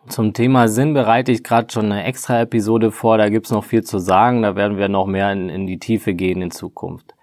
Zum 0.10 0.34
Thema 0.34 0.68
Sinn 0.68 0.94
bereite 0.94 1.32
ich 1.32 1.46
gerade 1.46 1.72
schon 1.72 1.86
eine 1.86 2.04
extra 2.04 2.42
Episode 2.42 2.92
vor, 2.92 3.18
da 3.18 3.30
gibt's 3.30 3.52
noch 3.52 3.64
viel 3.64 3.84
zu 3.84 4.00
sagen, 4.00 4.42
da 4.42 4.58
werden 4.58 4.78
wir 4.78 4.90
noch 4.90 5.06
mehr 5.08 5.32
in, 5.32 5.48
in 5.48 5.66
die 5.66 5.80
Tiefe 5.80 6.14
gehen 6.14 6.42
in 6.42 6.52
Zukunft. 6.52 7.16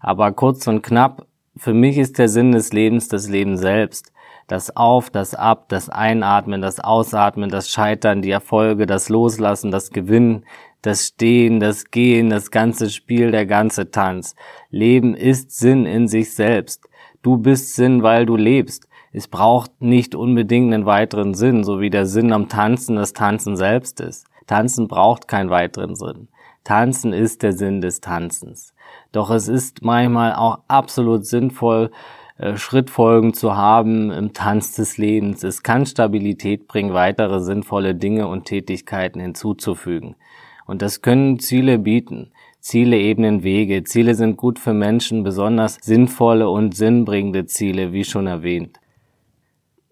Aber 0.00 0.32
kurz 0.32 0.66
und 0.66 0.82
knapp, 0.82 1.26
für 1.56 1.72
mich 1.72 1.96
ist 1.96 2.18
der 2.18 2.28
Sinn 2.28 2.50
des 2.50 2.72
Lebens 2.72 3.06
das 3.06 3.28
Leben 3.28 3.56
selbst. 3.56 4.12
Das 4.48 4.76
Auf, 4.76 5.10
das 5.10 5.34
Ab, 5.34 5.66
das 5.68 5.88
Einatmen, 5.88 6.60
das 6.60 6.80
Ausatmen, 6.80 7.50
das 7.50 7.70
Scheitern, 7.70 8.20
die 8.20 8.32
Erfolge, 8.32 8.86
das 8.86 9.08
Loslassen, 9.08 9.70
das 9.70 9.90
Gewinnen, 9.90 10.44
das 10.82 11.06
Stehen, 11.06 11.60
das 11.60 11.90
Gehen, 11.92 12.30
das 12.30 12.50
ganze 12.50 12.90
Spiel, 12.90 13.30
der 13.30 13.46
ganze 13.46 13.92
Tanz. 13.92 14.34
Leben 14.70 15.14
ist 15.14 15.56
Sinn 15.56 15.86
in 15.86 16.08
sich 16.08 16.34
selbst. 16.34 16.82
Du 17.22 17.38
bist 17.38 17.76
Sinn, 17.76 18.02
weil 18.02 18.26
du 18.26 18.36
lebst 18.36 18.88
es 19.16 19.28
braucht 19.28 19.80
nicht 19.80 20.16
unbedingt 20.16 20.74
einen 20.74 20.86
weiteren 20.86 21.34
Sinn, 21.34 21.62
so 21.62 21.80
wie 21.80 21.88
der 21.88 22.04
Sinn 22.04 22.32
am 22.32 22.48
Tanzen 22.48 22.96
das 22.96 23.12
Tanzen 23.12 23.56
selbst 23.56 24.00
ist. 24.00 24.26
Tanzen 24.48 24.88
braucht 24.88 25.28
keinen 25.28 25.50
weiteren 25.50 25.94
Sinn. 25.94 26.26
Tanzen 26.64 27.12
ist 27.12 27.44
der 27.44 27.52
Sinn 27.52 27.80
des 27.80 28.00
Tanzens. 28.00 28.74
Doch 29.12 29.30
es 29.30 29.46
ist 29.46 29.84
manchmal 29.84 30.34
auch 30.34 30.58
absolut 30.66 31.26
sinnvoll, 31.26 31.92
äh, 32.38 32.56
Schrittfolgen 32.56 33.34
zu 33.34 33.56
haben 33.56 34.10
im 34.10 34.32
Tanz 34.32 34.72
des 34.72 34.98
Lebens. 34.98 35.44
Es 35.44 35.62
kann 35.62 35.86
Stabilität 35.86 36.66
bringen, 36.66 36.92
weitere 36.92 37.40
sinnvolle 37.40 37.94
Dinge 37.94 38.26
und 38.26 38.46
Tätigkeiten 38.46 39.20
hinzuzufügen. 39.20 40.16
Und 40.66 40.82
das 40.82 41.02
können 41.02 41.38
Ziele 41.38 41.78
bieten. 41.78 42.32
Ziele 42.58 42.98
ebnen 42.98 43.44
Wege. 43.44 43.84
Ziele 43.84 44.16
sind 44.16 44.36
gut 44.36 44.58
für 44.58 44.74
Menschen, 44.74 45.22
besonders 45.22 45.78
sinnvolle 45.80 46.48
und 46.48 46.74
sinnbringende 46.74 47.46
Ziele, 47.46 47.92
wie 47.92 48.02
schon 48.02 48.26
erwähnt. 48.26 48.80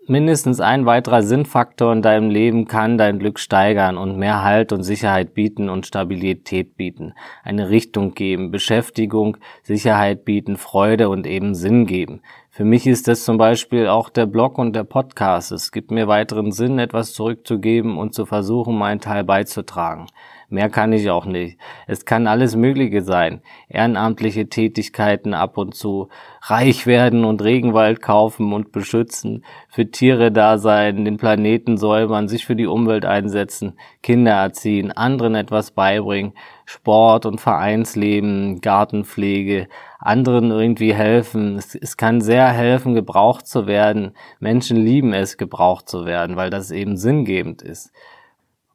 Mindestens 0.08 0.58
ein 0.58 0.84
weiterer 0.84 1.22
Sinnfaktor 1.22 1.92
in 1.92 2.02
deinem 2.02 2.28
Leben 2.28 2.66
kann 2.66 2.98
dein 2.98 3.20
Glück 3.20 3.38
steigern 3.38 3.96
und 3.96 4.18
mehr 4.18 4.42
Halt 4.42 4.72
und 4.72 4.82
Sicherheit 4.82 5.32
bieten 5.32 5.68
und 5.68 5.86
Stabilität 5.86 6.76
bieten, 6.76 7.14
eine 7.44 7.70
Richtung 7.70 8.12
geben, 8.12 8.50
Beschäftigung, 8.50 9.36
Sicherheit 9.62 10.24
bieten, 10.24 10.56
Freude 10.56 11.08
und 11.08 11.24
eben 11.24 11.54
Sinn 11.54 11.86
geben. 11.86 12.20
Für 12.50 12.64
mich 12.64 12.88
ist 12.88 13.06
das 13.06 13.24
zum 13.24 13.38
Beispiel 13.38 13.86
auch 13.86 14.10
der 14.10 14.26
Blog 14.26 14.58
und 14.58 14.74
der 14.74 14.82
Podcast. 14.82 15.52
Es 15.52 15.70
gibt 15.70 15.92
mir 15.92 16.08
weiteren 16.08 16.50
Sinn, 16.50 16.80
etwas 16.80 17.12
zurückzugeben 17.12 17.96
und 17.96 18.12
zu 18.12 18.26
versuchen, 18.26 18.76
meinen 18.76 19.00
Teil 19.00 19.22
beizutragen. 19.22 20.06
Mehr 20.52 20.68
kann 20.68 20.92
ich 20.92 21.08
auch 21.08 21.24
nicht. 21.24 21.56
Es 21.86 22.04
kann 22.04 22.26
alles 22.26 22.56
Mögliche 22.56 23.00
sein. 23.00 23.40
Ehrenamtliche 23.70 24.50
Tätigkeiten 24.50 25.32
ab 25.32 25.56
und 25.56 25.74
zu, 25.74 26.10
reich 26.42 26.86
werden 26.86 27.24
und 27.24 27.42
Regenwald 27.42 28.02
kaufen 28.02 28.52
und 28.52 28.70
beschützen, 28.70 29.46
für 29.70 29.90
Tiere 29.90 30.30
da 30.30 30.58
sein, 30.58 31.06
den 31.06 31.16
Planeten 31.16 31.78
säubern, 31.78 32.28
sich 32.28 32.44
für 32.44 32.54
die 32.54 32.66
Umwelt 32.66 33.06
einsetzen, 33.06 33.78
Kinder 34.02 34.32
erziehen, 34.32 34.92
anderen 34.92 35.36
etwas 35.36 35.70
beibringen, 35.70 36.34
Sport 36.66 37.24
und 37.24 37.40
Vereinsleben, 37.40 38.60
Gartenpflege, 38.60 39.68
anderen 39.98 40.50
irgendwie 40.50 40.92
helfen. 40.92 41.56
Es, 41.56 41.74
es 41.74 41.96
kann 41.96 42.20
sehr 42.20 42.48
helfen, 42.48 42.92
gebraucht 42.92 43.46
zu 43.46 43.66
werden. 43.66 44.12
Menschen 44.38 44.76
lieben 44.76 45.14
es, 45.14 45.38
gebraucht 45.38 45.88
zu 45.88 46.04
werden, 46.04 46.36
weil 46.36 46.50
das 46.50 46.70
eben 46.70 46.98
sinngebend 46.98 47.62
ist. 47.62 47.90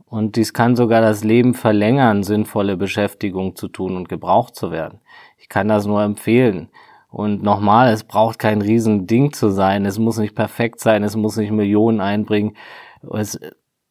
Und 0.10 0.38
dies 0.38 0.54
kann 0.54 0.76
sogar 0.76 1.02
das 1.02 1.24
Leben 1.24 1.54
verlängern, 1.54 2.24
sinnvolle 2.24 2.78
Beschäftigung 2.78 3.56
zu 3.56 3.68
tun 3.68 3.98
und 3.98 4.08
gebraucht 4.08 4.56
zu 4.56 4.72
werden. 4.72 5.02
Ich 5.38 5.50
kann 5.50 5.68
das 5.68 5.86
nur 5.86 6.02
empfehlen. 6.02 6.70
Und 7.10 7.44
nochmal, 7.44 7.92
es 7.92 8.04
braucht 8.04 8.40
kein 8.40 8.62
Riesending 8.62 9.34
zu 9.34 9.50
sein. 9.50 9.86
Es 9.86 10.00
muss 10.00 10.18
nicht 10.18 10.36
perfekt 10.36 10.80
sein. 10.80 11.04
Es 11.04 11.16
muss 11.16 11.36
nicht 11.36 11.52
Millionen 11.52 12.00
einbringen. 12.00 12.56
Es 13.14 13.40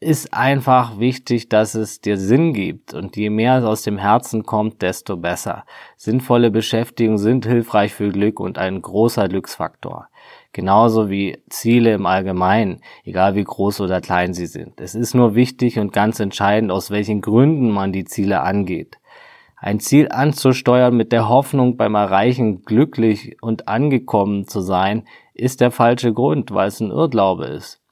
ist 0.00 0.32
einfach 0.32 0.98
wichtig, 0.98 1.48
dass 1.48 1.74
es 1.74 2.00
dir 2.00 2.16
Sinn 2.16 2.54
gibt. 2.54 2.94
Und 2.94 3.16
je 3.16 3.28
mehr 3.28 3.58
es 3.58 3.64
aus 3.64 3.82
dem 3.82 3.98
Herzen 3.98 4.44
kommt, 4.44 4.80
desto 4.80 5.16
besser. 5.16 5.64
Sinnvolle 5.96 6.50
Beschäftigungen 6.50 7.18
sind 7.18 7.46
hilfreich 7.46 7.92
für 7.92 8.10
Glück 8.10 8.40
und 8.40 8.58
ein 8.58 8.80
großer 8.80 9.28
Glücksfaktor 9.28 10.08
genauso 10.56 11.10
wie 11.10 11.38
Ziele 11.50 11.92
im 11.92 12.06
Allgemeinen, 12.06 12.80
egal 13.04 13.34
wie 13.34 13.44
groß 13.44 13.82
oder 13.82 14.00
klein 14.00 14.32
sie 14.32 14.46
sind. 14.46 14.80
Es 14.80 14.94
ist 14.94 15.14
nur 15.14 15.34
wichtig 15.34 15.78
und 15.78 15.92
ganz 15.92 16.18
entscheidend, 16.18 16.72
aus 16.72 16.90
welchen 16.90 17.20
Gründen 17.20 17.70
man 17.70 17.92
die 17.92 18.06
Ziele 18.06 18.40
angeht. 18.40 18.96
Ein 19.58 19.80
Ziel 19.80 20.08
anzusteuern 20.10 20.96
mit 20.96 21.12
der 21.12 21.28
Hoffnung, 21.28 21.76
beim 21.76 21.94
Erreichen 21.94 22.62
glücklich 22.62 23.36
und 23.42 23.68
angekommen 23.68 24.48
zu 24.48 24.62
sein, 24.62 25.04
ist 25.34 25.60
der 25.60 25.70
falsche 25.70 26.14
Grund, 26.14 26.50
weil 26.52 26.68
es 26.68 26.80
ein 26.80 26.90
Irrglaube 26.90 27.44
ist. 27.44 27.82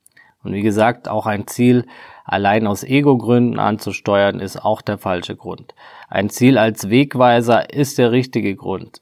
Und 0.42 0.54
wie 0.54 0.62
gesagt, 0.62 1.06
auch 1.06 1.26
ein 1.26 1.46
Ziel 1.46 1.84
allein 2.24 2.66
aus 2.66 2.82
Ego-Gründen 2.82 3.58
anzusteuern, 3.58 4.40
ist 4.40 4.56
auch 4.56 4.80
der 4.80 4.96
falsche 4.96 5.36
Grund. 5.36 5.74
Ein 6.08 6.30
Ziel 6.30 6.56
als 6.56 6.88
Wegweiser 6.88 7.74
ist 7.74 7.98
der 7.98 8.10
richtige 8.10 8.56
Grund. 8.56 9.00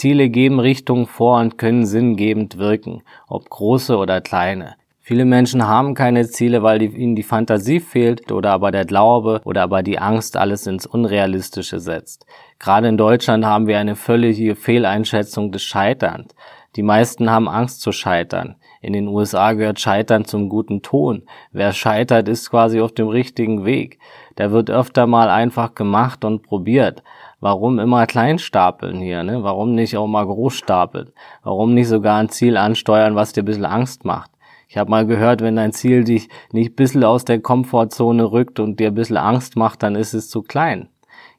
Ziele 0.00 0.30
geben 0.30 0.60
Richtung 0.60 1.06
vor 1.06 1.40
und 1.40 1.58
können 1.58 1.84
sinngebend 1.84 2.56
wirken, 2.56 3.02
ob 3.28 3.50
große 3.50 3.98
oder 3.98 4.22
kleine. 4.22 4.76
Viele 5.02 5.26
Menschen 5.26 5.68
haben 5.68 5.92
keine 5.92 6.26
Ziele, 6.26 6.62
weil 6.62 6.80
ihnen 6.80 7.16
die 7.16 7.22
Fantasie 7.22 7.80
fehlt 7.80 8.32
oder 8.32 8.52
aber 8.52 8.70
der 8.70 8.86
Glaube 8.86 9.42
oder 9.44 9.60
aber 9.60 9.82
die 9.82 9.98
Angst 9.98 10.38
alles 10.38 10.66
ins 10.66 10.86
Unrealistische 10.86 11.80
setzt. 11.80 12.24
Gerade 12.58 12.88
in 12.88 12.96
Deutschland 12.96 13.44
haben 13.44 13.66
wir 13.66 13.78
eine 13.78 13.94
völlige 13.94 14.56
Fehleinschätzung 14.56 15.52
des 15.52 15.64
Scheiterns. 15.64 16.34
Die 16.76 16.82
meisten 16.82 17.28
haben 17.30 17.46
Angst 17.46 17.82
zu 17.82 17.92
scheitern. 17.92 18.56
In 18.80 18.94
den 18.94 19.06
USA 19.06 19.52
gehört 19.52 19.80
Scheitern 19.80 20.24
zum 20.24 20.48
guten 20.48 20.80
Ton. 20.80 21.24
Wer 21.52 21.74
scheitert, 21.74 22.26
ist 22.26 22.48
quasi 22.48 22.80
auf 22.80 22.92
dem 22.92 23.08
richtigen 23.08 23.66
Weg. 23.66 23.98
Der 24.38 24.50
wird 24.50 24.70
öfter 24.70 25.06
mal 25.06 25.28
einfach 25.28 25.74
gemacht 25.74 26.24
und 26.24 26.42
probiert. 26.42 27.02
Warum 27.40 27.78
immer 27.78 28.06
klein 28.06 28.38
stapeln 28.38 29.00
hier, 29.00 29.22
ne? 29.22 29.42
Warum 29.42 29.74
nicht 29.74 29.96
auch 29.96 30.06
mal 30.06 30.26
groß 30.26 30.54
stapeln? 30.54 31.10
Warum 31.42 31.72
nicht 31.72 31.88
sogar 31.88 32.18
ein 32.18 32.28
Ziel 32.28 32.58
ansteuern, 32.58 33.14
was 33.14 33.32
dir 33.32 33.42
ein 33.42 33.46
bisschen 33.46 33.64
Angst 33.64 34.04
macht? 34.04 34.30
Ich 34.68 34.76
habe 34.76 34.90
mal 34.90 35.06
gehört, 35.06 35.40
wenn 35.40 35.56
dein 35.56 35.72
Ziel 35.72 36.04
dich 36.04 36.28
nicht 36.52 36.72
ein 36.72 36.76
bisschen 36.76 37.02
aus 37.02 37.24
der 37.24 37.40
Komfortzone 37.40 38.30
rückt 38.30 38.60
und 38.60 38.78
dir 38.78 38.88
ein 38.88 38.94
bisschen 38.94 39.16
Angst 39.16 39.56
macht, 39.56 39.82
dann 39.82 39.96
ist 39.96 40.12
es 40.12 40.28
zu 40.28 40.42
klein. 40.42 40.90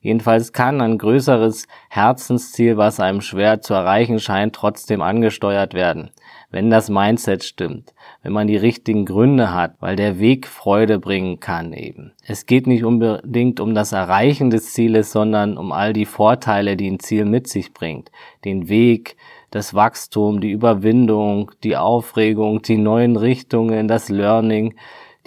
Jedenfalls 0.02 0.52
kann 0.52 0.82
ein 0.82 0.98
größeres 0.98 1.68
Herzensziel, 1.90 2.78
was 2.78 3.00
einem 3.00 3.22
schwer 3.22 3.62
zu 3.62 3.76
erreichen 3.76 4.20
scheint, 4.20 4.56
trotzdem 4.56 5.04
angesteuert 5.04 5.76
werden. 5.76 6.10
Wenn 6.52 6.70
das 6.70 6.90
Mindset 6.90 7.44
stimmt, 7.44 7.94
wenn 8.22 8.34
man 8.34 8.48
die 8.48 8.58
richtigen 8.58 9.06
Gründe 9.06 9.54
hat, 9.54 9.76
weil 9.80 9.96
der 9.96 10.20
Weg 10.20 10.48
Freude 10.48 11.00
bringen 11.00 11.40
kann 11.40 11.74
eben. 11.74 12.12
Es 12.26 12.46
geht 12.46 12.68
nicht 12.68 12.84
unbedingt 12.84 13.60
um 13.60 13.74
das 13.74 13.94
Erreichen 13.94 14.50
des 14.50 14.74
Zieles, 14.74 15.12
sondern 15.12 15.58
um 15.58 15.72
all 15.72 15.94
die 15.94 16.06
Vorteile, 16.06 16.76
die 16.76 16.92
ein 16.92 17.00
Ziel 17.00 17.26
mit 17.26 17.48
sich 17.48 17.74
bringt. 17.74 18.12
Den 18.44 18.70
Weg, 18.70 19.16
das 19.50 19.74
Wachstum, 19.74 20.42
die 20.42 20.52
Überwindung, 20.52 21.52
die 21.64 21.78
Aufregung, 21.78 22.62
die 22.62 22.78
neuen 22.78 23.16
Richtungen, 23.16 23.88
das 23.88 24.10
Learning, 24.10 24.76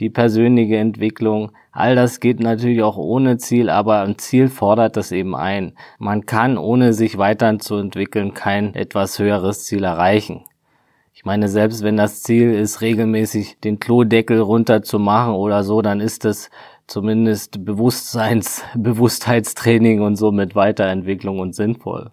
die 0.00 0.10
persönliche 0.10 0.76
Entwicklung. 0.76 1.52
All 1.72 1.94
das 1.94 2.20
geht 2.20 2.40
natürlich 2.40 2.82
auch 2.82 2.96
ohne 2.96 3.38
Ziel, 3.38 3.70
aber 3.70 4.00
ein 4.00 4.18
Ziel 4.18 4.48
fordert 4.48 4.96
das 4.96 5.12
eben 5.12 5.34
ein. 5.34 5.74
Man 5.98 6.26
kann, 6.26 6.58
ohne 6.58 6.92
sich 6.92 7.18
weiterzuentwickeln, 7.18 8.34
kein 8.34 8.74
etwas 8.74 9.18
höheres 9.18 9.64
Ziel 9.64 9.84
erreichen. 9.84 10.44
Ich 11.24 11.26
meine, 11.26 11.48
selbst 11.48 11.82
wenn 11.82 11.96
das 11.96 12.22
Ziel 12.22 12.52
ist, 12.52 12.82
regelmäßig 12.82 13.58
den 13.60 13.80
Klodeckel 13.80 14.40
runterzumachen 14.40 15.32
oder 15.32 15.64
so, 15.64 15.80
dann 15.80 16.02
ist 16.02 16.26
das 16.26 16.50
zumindest 16.86 17.64
Bewusstseins, 17.64 18.62
Bewusstheitstraining 18.74 20.02
und 20.02 20.16
somit 20.16 20.54
Weiterentwicklung 20.54 21.38
und 21.38 21.54
sinnvoll. 21.54 22.10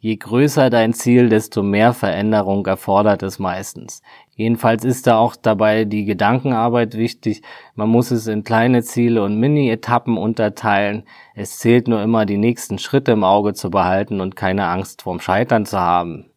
Je 0.00 0.16
größer 0.16 0.68
dein 0.68 0.94
Ziel, 0.94 1.28
desto 1.28 1.62
mehr 1.62 1.92
Veränderung 1.92 2.66
erfordert 2.66 3.22
es 3.22 3.38
meistens. 3.38 4.02
Jedenfalls 4.34 4.84
ist 4.84 5.06
da 5.06 5.18
auch 5.18 5.36
dabei 5.36 5.84
die 5.84 6.04
Gedankenarbeit 6.04 6.96
wichtig. 6.96 7.42
Man 7.76 7.88
muss 7.88 8.10
es 8.10 8.26
in 8.26 8.42
kleine 8.42 8.82
Ziele 8.82 9.22
und 9.22 9.38
Mini-Etappen 9.38 10.18
unterteilen. 10.18 11.04
Es 11.36 11.60
zählt 11.60 11.86
nur 11.86 12.02
immer, 12.02 12.26
die 12.26 12.36
nächsten 12.36 12.78
Schritte 12.78 13.12
im 13.12 13.22
Auge 13.22 13.54
zu 13.54 13.70
behalten 13.70 14.20
und 14.20 14.34
keine 14.34 14.66
Angst 14.66 15.02
vorm 15.02 15.20
Scheitern 15.20 15.66
zu 15.66 15.78
haben 15.78 16.31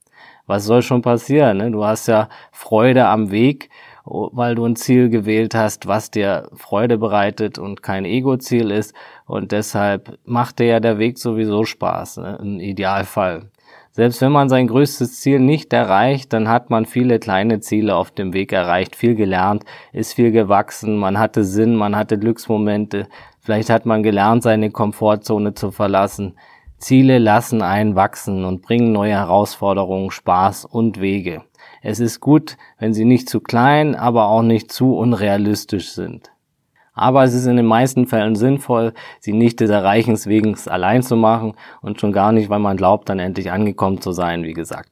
was 0.47 0.65
soll 0.65 0.81
schon 0.81 1.01
passieren? 1.01 1.57
Ne? 1.57 1.71
Du 1.71 1.83
hast 1.85 2.07
ja 2.07 2.29
Freude 2.51 3.07
am 3.07 3.31
Weg, 3.31 3.69
weil 4.05 4.55
du 4.55 4.65
ein 4.65 4.75
Ziel 4.75 5.09
gewählt 5.09 5.55
hast, 5.55 5.87
was 5.87 6.11
dir 6.11 6.49
Freude 6.53 6.97
bereitet 6.97 7.57
und 7.57 7.81
kein 7.81 8.05
Ego-Ziel 8.05 8.71
ist. 8.71 8.93
Und 9.25 9.51
deshalb 9.51 10.19
macht 10.25 10.59
dir 10.59 10.67
ja 10.67 10.79
der 10.79 10.99
Weg 10.99 11.17
sowieso 11.17 11.65
Spaß, 11.65 12.17
ne? 12.17 12.37
im 12.41 12.59
Idealfall. 12.59 13.49
Selbst 13.95 14.19
wenn 14.19 14.33
man 14.33 14.49
sein 14.49 14.67
größtes 14.67 15.21
Ziel 15.21 15.39
nicht 15.39 15.71
erreicht, 15.71 16.33
dann 16.33 16.49
hat 16.49 16.69
man 16.69 16.85
viele 16.85 17.17
kleine 17.17 17.61
Ziele 17.61 17.95
auf 17.95 18.11
dem 18.11 18.33
Weg 18.33 18.51
erreicht, 18.51 18.93
viel 18.93 19.15
gelernt, 19.15 19.63
ist 19.93 20.13
viel 20.13 20.31
gewachsen, 20.31 20.97
man 20.97 21.17
hatte 21.17 21.45
Sinn, 21.45 21.77
man 21.77 21.95
hatte 21.95 22.19
Glücksmomente, 22.19 23.07
vielleicht 23.39 23.69
hat 23.69 23.85
man 23.85 24.03
gelernt, 24.03 24.43
seine 24.43 24.69
Komfortzone 24.69 25.53
zu 25.53 25.71
verlassen. 25.71 26.35
Ziele 26.85 27.17
lassen 27.17 27.63
einen 27.63 27.95
wachsen 27.95 28.45
und 28.45 28.61
bringen 28.61 28.91
neue 28.91 29.13
Herausforderungen, 29.13 30.11
Spaß 30.11 30.65
und 30.65 31.01
Wege. 31.01 31.41
Es 31.81 31.99
ist 31.99 32.19
gut, 32.19 32.57
wenn 32.77 32.93
sie 32.93 33.05
nicht 33.05 33.27
zu 33.27 33.41
klein, 33.41 33.95
aber 33.95 34.27
auch 34.27 34.43
nicht 34.43 34.71
zu 34.71 34.95
unrealistisch 34.95 35.93
sind. 35.93 36.31
Aber 36.93 37.23
es 37.23 37.33
ist 37.33 37.47
in 37.47 37.57
den 37.57 37.65
meisten 37.65 38.05
Fällen 38.05 38.35
sinnvoll, 38.35 38.93
sie 39.19 39.33
nicht 39.33 39.61
des 39.61 39.71
Erreichens 39.71 40.27
wegen 40.27 40.55
allein 40.67 41.01
zu 41.01 41.15
machen 41.15 41.55
und 41.81 41.99
schon 41.99 42.11
gar 42.11 42.31
nicht, 42.31 42.49
weil 42.49 42.59
man 42.59 42.77
glaubt, 42.77 43.09
dann 43.09 43.17
endlich 43.17 43.51
angekommen 43.51 43.99
zu 43.99 44.11
sein, 44.11 44.43
wie 44.43 44.53
gesagt. 44.53 44.91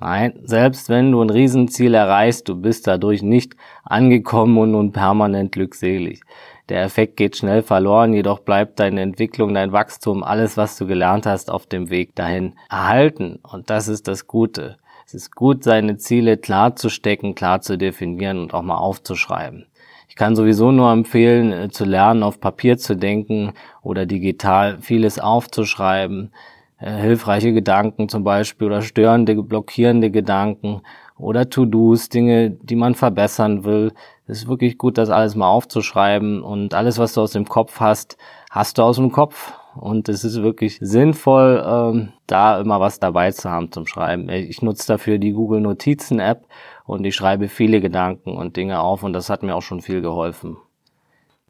Nein, 0.00 0.38
selbst 0.44 0.88
wenn 0.88 1.10
du 1.10 1.20
ein 1.20 1.30
Riesenziel 1.30 1.92
erreichst, 1.94 2.48
du 2.48 2.54
bist 2.54 2.86
dadurch 2.86 3.22
nicht 3.22 3.56
angekommen 3.82 4.56
und 4.58 4.70
nun 4.70 4.92
permanent 4.92 5.50
glückselig. 5.50 6.20
Der 6.68 6.84
Effekt 6.84 7.16
geht 7.16 7.36
schnell 7.36 7.62
verloren, 7.62 8.12
jedoch 8.12 8.38
bleibt 8.40 8.78
deine 8.78 9.00
Entwicklung, 9.00 9.54
dein 9.54 9.72
Wachstum, 9.72 10.22
alles, 10.22 10.56
was 10.56 10.76
du 10.76 10.86
gelernt 10.86 11.26
hast, 11.26 11.50
auf 11.50 11.66
dem 11.66 11.90
Weg 11.90 12.14
dahin 12.14 12.54
erhalten. 12.70 13.40
Und 13.42 13.70
das 13.70 13.88
ist 13.88 14.06
das 14.06 14.28
Gute. 14.28 14.76
Es 15.04 15.14
ist 15.14 15.34
gut, 15.34 15.64
seine 15.64 15.96
Ziele 15.96 16.36
klar 16.36 16.76
zu 16.76 16.90
stecken, 16.90 17.34
klar 17.34 17.60
zu 17.60 17.76
definieren 17.76 18.38
und 18.38 18.54
auch 18.54 18.62
mal 18.62 18.76
aufzuschreiben. 18.76 19.66
Ich 20.08 20.14
kann 20.14 20.36
sowieso 20.36 20.70
nur 20.70 20.92
empfehlen, 20.92 21.52
äh, 21.52 21.70
zu 21.70 21.84
lernen, 21.84 22.22
auf 22.22 22.40
Papier 22.40 22.78
zu 22.78 22.94
denken 22.94 23.52
oder 23.82 24.06
digital 24.06 24.78
vieles 24.80 25.18
aufzuschreiben. 25.18 26.30
Äh, 26.80 26.92
hilfreiche 27.00 27.52
Gedanken 27.52 28.08
zum 28.08 28.22
Beispiel 28.22 28.68
oder 28.68 28.82
störende, 28.82 29.42
blockierende 29.42 30.10
Gedanken 30.10 30.82
oder 31.16 31.50
To-Dos, 31.50 32.08
Dinge, 32.08 32.50
die 32.50 32.76
man 32.76 32.94
verbessern 32.94 33.64
will. 33.64 33.92
Es 34.26 34.42
ist 34.42 34.48
wirklich 34.48 34.78
gut, 34.78 34.96
das 34.96 35.10
alles 35.10 35.34
mal 35.34 35.48
aufzuschreiben 35.48 36.42
und 36.42 36.74
alles, 36.74 36.98
was 36.98 37.14
du 37.14 37.22
aus 37.22 37.32
dem 37.32 37.46
Kopf 37.46 37.80
hast, 37.80 38.16
hast 38.50 38.78
du 38.78 38.82
aus 38.82 38.96
dem 38.96 39.10
Kopf. 39.10 39.54
Und 39.74 40.08
es 40.08 40.24
ist 40.24 40.42
wirklich 40.42 40.78
sinnvoll, 40.80 41.62
ähm, 41.64 42.12
da 42.26 42.60
immer 42.60 42.80
was 42.80 43.00
dabei 43.00 43.30
zu 43.32 43.50
haben 43.50 43.70
zum 43.70 43.86
Schreiben. 43.86 44.28
Ich 44.28 44.62
nutze 44.62 44.86
dafür 44.88 45.18
die 45.18 45.32
Google 45.32 45.60
Notizen 45.60 46.20
App 46.20 46.46
und 46.84 47.04
ich 47.04 47.14
schreibe 47.14 47.48
viele 47.48 47.80
Gedanken 47.80 48.36
und 48.36 48.56
Dinge 48.56 48.80
auf 48.80 49.02
und 49.02 49.12
das 49.12 49.30
hat 49.30 49.42
mir 49.42 49.54
auch 49.54 49.62
schon 49.62 49.80
viel 49.80 50.00
geholfen. 50.00 50.56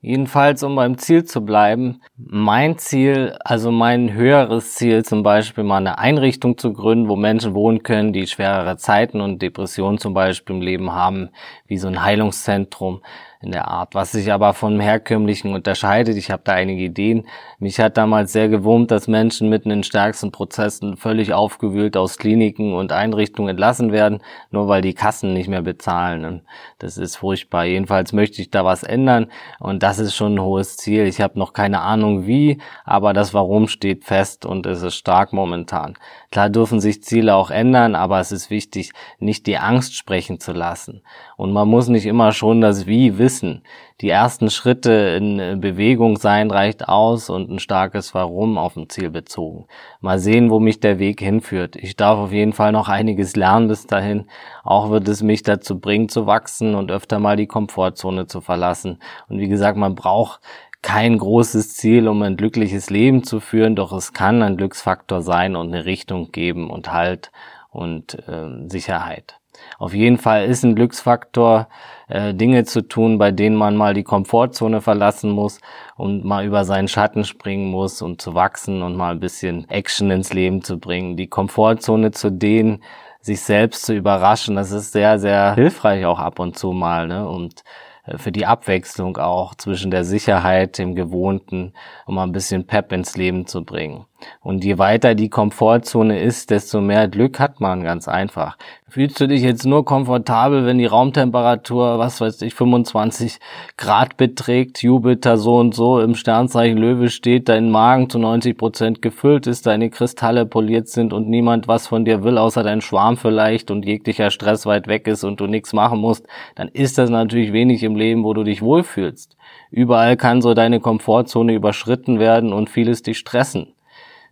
Jedenfalls, 0.00 0.62
um 0.62 0.76
beim 0.76 0.96
Ziel 0.96 1.24
zu 1.24 1.44
bleiben, 1.44 2.02
mein 2.16 2.78
Ziel, 2.78 3.36
also 3.44 3.72
mein 3.72 4.12
höheres 4.12 4.74
Ziel, 4.74 5.04
zum 5.04 5.24
Beispiel 5.24 5.64
mal 5.64 5.78
eine 5.78 5.98
Einrichtung 5.98 6.56
zu 6.56 6.72
gründen, 6.72 7.08
wo 7.08 7.16
Menschen 7.16 7.52
wohnen 7.52 7.82
können, 7.82 8.12
die 8.12 8.28
schwerere 8.28 8.76
Zeiten 8.76 9.20
und 9.20 9.42
Depressionen 9.42 9.98
zum 9.98 10.14
Beispiel 10.14 10.54
im 10.54 10.62
Leben 10.62 10.92
haben, 10.92 11.30
wie 11.66 11.78
so 11.78 11.88
ein 11.88 12.04
Heilungszentrum, 12.04 13.02
in 13.40 13.52
der 13.52 13.68
Art, 13.68 13.94
was 13.94 14.12
sich 14.12 14.32
aber 14.32 14.52
vom 14.52 14.80
herkömmlichen 14.80 15.54
unterscheidet. 15.54 16.16
Ich 16.16 16.30
habe 16.30 16.42
da 16.44 16.52
einige 16.52 16.82
Ideen. 16.82 17.26
Mich 17.60 17.78
hat 17.78 17.96
damals 17.96 18.32
sehr 18.32 18.48
gewurmt, 18.48 18.90
dass 18.90 19.06
Menschen 19.06 19.48
mitten 19.48 19.70
in 19.70 19.84
stärksten 19.84 20.32
Prozessen 20.32 20.96
völlig 20.96 21.32
aufgewühlt 21.32 21.96
aus 21.96 22.18
Kliniken 22.18 22.74
und 22.74 22.90
Einrichtungen 22.90 23.50
entlassen 23.50 23.92
werden, 23.92 24.22
nur 24.50 24.66
weil 24.66 24.82
die 24.82 24.94
Kassen 24.94 25.34
nicht 25.34 25.48
mehr 25.48 25.62
bezahlen. 25.62 26.24
Und 26.24 26.42
das 26.80 26.98
ist 26.98 27.16
furchtbar. 27.16 27.64
Jedenfalls 27.64 28.12
möchte 28.12 28.42
ich 28.42 28.50
da 28.50 28.64
was 28.64 28.82
ändern 28.82 29.30
und 29.60 29.82
das 29.84 30.00
ist 30.00 30.16
schon 30.16 30.34
ein 30.34 30.42
hohes 30.42 30.76
Ziel. 30.76 31.06
Ich 31.06 31.20
habe 31.20 31.38
noch 31.38 31.52
keine 31.52 31.80
Ahnung 31.80 32.26
wie, 32.26 32.58
aber 32.84 33.12
das 33.12 33.34
Warum 33.34 33.68
steht 33.68 34.04
fest 34.04 34.46
und 34.46 34.66
es 34.66 34.82
ist 34.82 34.96
stark 34.96 35.32
momentan. 35.32 35.94
Klar 36.32 36.50
dürfen 36.50 36.80
sich 36.80 37.04
Ziele 37.04 37.36
auch 37.36 37.50
ändern, 37.50 37.94
aber 37.94 38.18
es 38.18 38.32
ist 38.32 38.50
wichtig, 38.50 38.92
nicht 39.20 39.46
die 39.46 39.58
Angst 39.58 39.94
sprechen 39.94 40.40
zu 40.40 40.52
lassen. 40.52 41.02
Und 41.38 41.52
man 41.52 41.68
muss 41.68 41.86
nicht 41.86 42.04
immer 42.04 42.32
schon 42.32 42.60
das 42.60 42.88
Wie 42.88 43.16
wissen. 43.16 43.62
Die 44.00 44.08
ersten 44.08 44.50
Schritte 44.50 44.90
in 44.90 45.60
Bewegung 45.60 46.16
sein 46.16 46.50
reicht 46.50 46.88
aus 46.88 47.30
und 47.30 47.48
ein 47.48 47.60
starkes 47.60 48.12
Warum 48.12 48.58
auf 48.58 48.76
ein 48.76 48.88
Ziel 48.88 49.08
bezogen. 49.10 49.66
Mal 50.00 50.18
sehen, 50.18 50.50
wo 50.50 50.58
mich 50.58 50.80
der 50.80 50.98
Weg 50.98 51.20
hinführt. 51.20 51.76
Ich 51.76 51.94
darf 51.94 52.18
auf 52.18 52.32
jeden 52.32 52.52
Fall 52.52 52.72
noch 52.72 52.88
einiges 52.88 53.36
lernen 53.36 53.68
bis 53.68 53.86
dahin. 53.86 54.26
Auch 54.64 54.90
wird 54.90 55.06
es 55.06 55.22
mich 55.22 55.44
dazu 55.44 55.78
bringen 55.78 56.08
zu 56.08 56.26
wachsen 56.26 56.74
und 56.74 56.90
öfter 56.90 57.20
mal 57.20 57.36
die 57.36 57.46
Komfortzone 57.46 58.26
zu 58.26 58.40
verlassen. 58.40 58.98
Und 59.28 59.38
wie 59.38 59.48
gesagt, 59.48 59.78
man 59.78 59.94
braucht 59.94 60.40
kein 60.82 61.18
großes 61.18 61.76
Ziel, 61.76 62.08
um 62.08 62.20
ein 62.22 62.36
glückliches 62.36 62.90
Leben 62.90 63.22
zu 63.22 63.38
führen, 63.38 63.76
doch 63.76 63.92
es 63.92 64.12
kann 64.12 64.42
ein 64.42 64.56
Glücksfaktor 64.56 65.22
sein 65.22 65.54
und 65.54 65.68
eine 65.68 65.84
Richtung 65.84 66.32
geben 66.32 66.68
und 66.68 66.92
Halt 66.92 67.30
und 67.70 68.14
äh, 68.28 68.68
Sicherheit. 68.68 69.37
Auf 69.78 69.94
jeden 69.94 70.18
Fall 70.18 70.46
ist 70.46 70.64
ein 70.64 70.74
Glücksfaktor, 70.74 71.68
äh, 72.08 72.34
Dinge 72.34 72.64
zu 72.64 72.82
tun, 72.82 73.18
bei 73.18 73.30
denen 73.30 73.56
man 73.56 73.76
mal 73.76 73.94
die 73.94 74.02
Komfortzone 74.02 74.80
verlassen 74.80 75.30
muss 75.30 75.60
und 75.96 76.24
mal 76.24 76.44
über 76.44 76.64
seinen 76.64 76.88
Schatten 76.88 77.24
springen 77.24 77.70
muss 77.70 78.02
und 78.02 78.20
zu 78.20 78.34
wachsen 78.34 78.82
und 78.82 78.96
mal 78.96 79.12
ein 79.12 79.20
bisschen 79.20 79.68
Action 79.68 80.10
ins 80.10 80.32
Leben 80.32 80.62
zu 80.62 80.78
bringen. 80.78 81.16
Die 81.16 81.28
Komfortzone 81.28 82.10
zu 82.10 82.30
denen, 82.30 82.82
sich 83.20 83.40
selbst 83.42 83.84
zu 83.84 83.94
überraschen, 83.94 84.56
das 84.56 84.70
ist 84.70 84.92
sehr, 84.92 85.18
sehr 85.18 85.54
hilfreich 85.54 86.06
auch 86.06 86.18
ab 86.18 86.38
und 86.38 86.58
zu 86.58 86.72
mal. 86.72 87.06
Ne? 87.06 87.28
Und 87.28 87.62
äh, 88.08 88.18
für 88.18 88.32
die 88.32 88.46
Abwechslung 88.46 89.16
auch 89.16 89.54
zwischen 89.54 89.90
der 89.90 90.04
Sicherheit, 90.04 90.78
dem 90.78 90.94
Gewohnten, 90.94 91.72
um 92.06 92.16
mal 92.16 92.24
ein 92.24 92.32
bisschen 92.32 92.66
Pep 92.66 92.92
ins 92.92 93.16
Leben 93.16 93.46
zu 93.46 93.64
bringen. 93.64 94.06
Und 94.40 94.64
je 94.64 94.78
weiter 94.78 95.14
die 95.14 95.28
Komfortzone 95.28 96.20
ist, 96.20 96.50
desto 96.50 96.80
mehr 96.80 97.06
Glück 97.06 97.38
hat 97.38 97.60
man 97.60 97.84
ganz 97.84 98.08
einfach. 98.08 98.56
Fühlst 98.88 99.20
du 99.20 99.28
dich 99.28 99.42
jetzt 99.42 99.66
nur 99.66 99.84
komfortabel, 99.84 100.64
wenn 100.64 100.78
die 100.78 100.86
Raumtemperatur, 100.86 101.98
was 101.98 102.20
weiß 102.20 102.40
ich, 102.42 102.54
25 102.54 103.38
Grad 103.76 104.16
beträgt, 104.16 104.82
Jupiter 104.82 105.36
so 105.36 105.56
und 105.56 105.74
so 105.74 106.00
im 106.00 106.14
Sternzeichen 106.14 106.78
Löwe 106.78 107.10
steht, 107.10 107.48
dein 107.48 107.70
Magen 107.70 108.08
zu 108.08 108.18
90 108.18 108.56
Prozent 108.56 109.02
gefüllt 109.02 109.46
ist, 109.46 109.66
deine 109.66 109.90
Kristalle 109.90 110.46
poliert 110.46 110.88
sind 110.88 111.12
und 111.12 111.28
niemand 111.28 111.68
was 111.68 111.86
von 111.86 112.04
dir 112.04 112.24
will, 112.24 112.38
außer 112.38 112.62
dein 112.62 112.80
Schwarm 112.80 113.18
vielleicht 113.18 113.70
und 113.70 113.84
jeglicher 113.84 114.30
Stress 114.30 114.64
weit 114.64 114.88
weg 114.88 115.06
ist 115.06 115.22
und 115.22 115.38
du 115.38 115.46
nichts 115.46 115.72
machen 115.72 116.00
musst, 116.00 116.26
dann 116.54 116.68
ist 116.68 116.98
das 116.98 117.10
natürlich 117.10 117.52
wenig 117.52 117.82
im 117.82 117.94
Leben, 117.94 118.24
wo 118.24 118.32
du 118.32 118.42
dich 118.42 118.62
wohlfühlst. 118.62 119.36
Überall 119.70 120.16
kann 120.16 120.40
so 120.40 120.54
deine 120.54 120.80
Komfortzone 120.80 121.52
überschritten 121.52 122.18
werden 122.18 122.52
und 122.52 122.70
vieles 122.70 123.02
dich 123.02 123.18
stressen. 123.18 123.74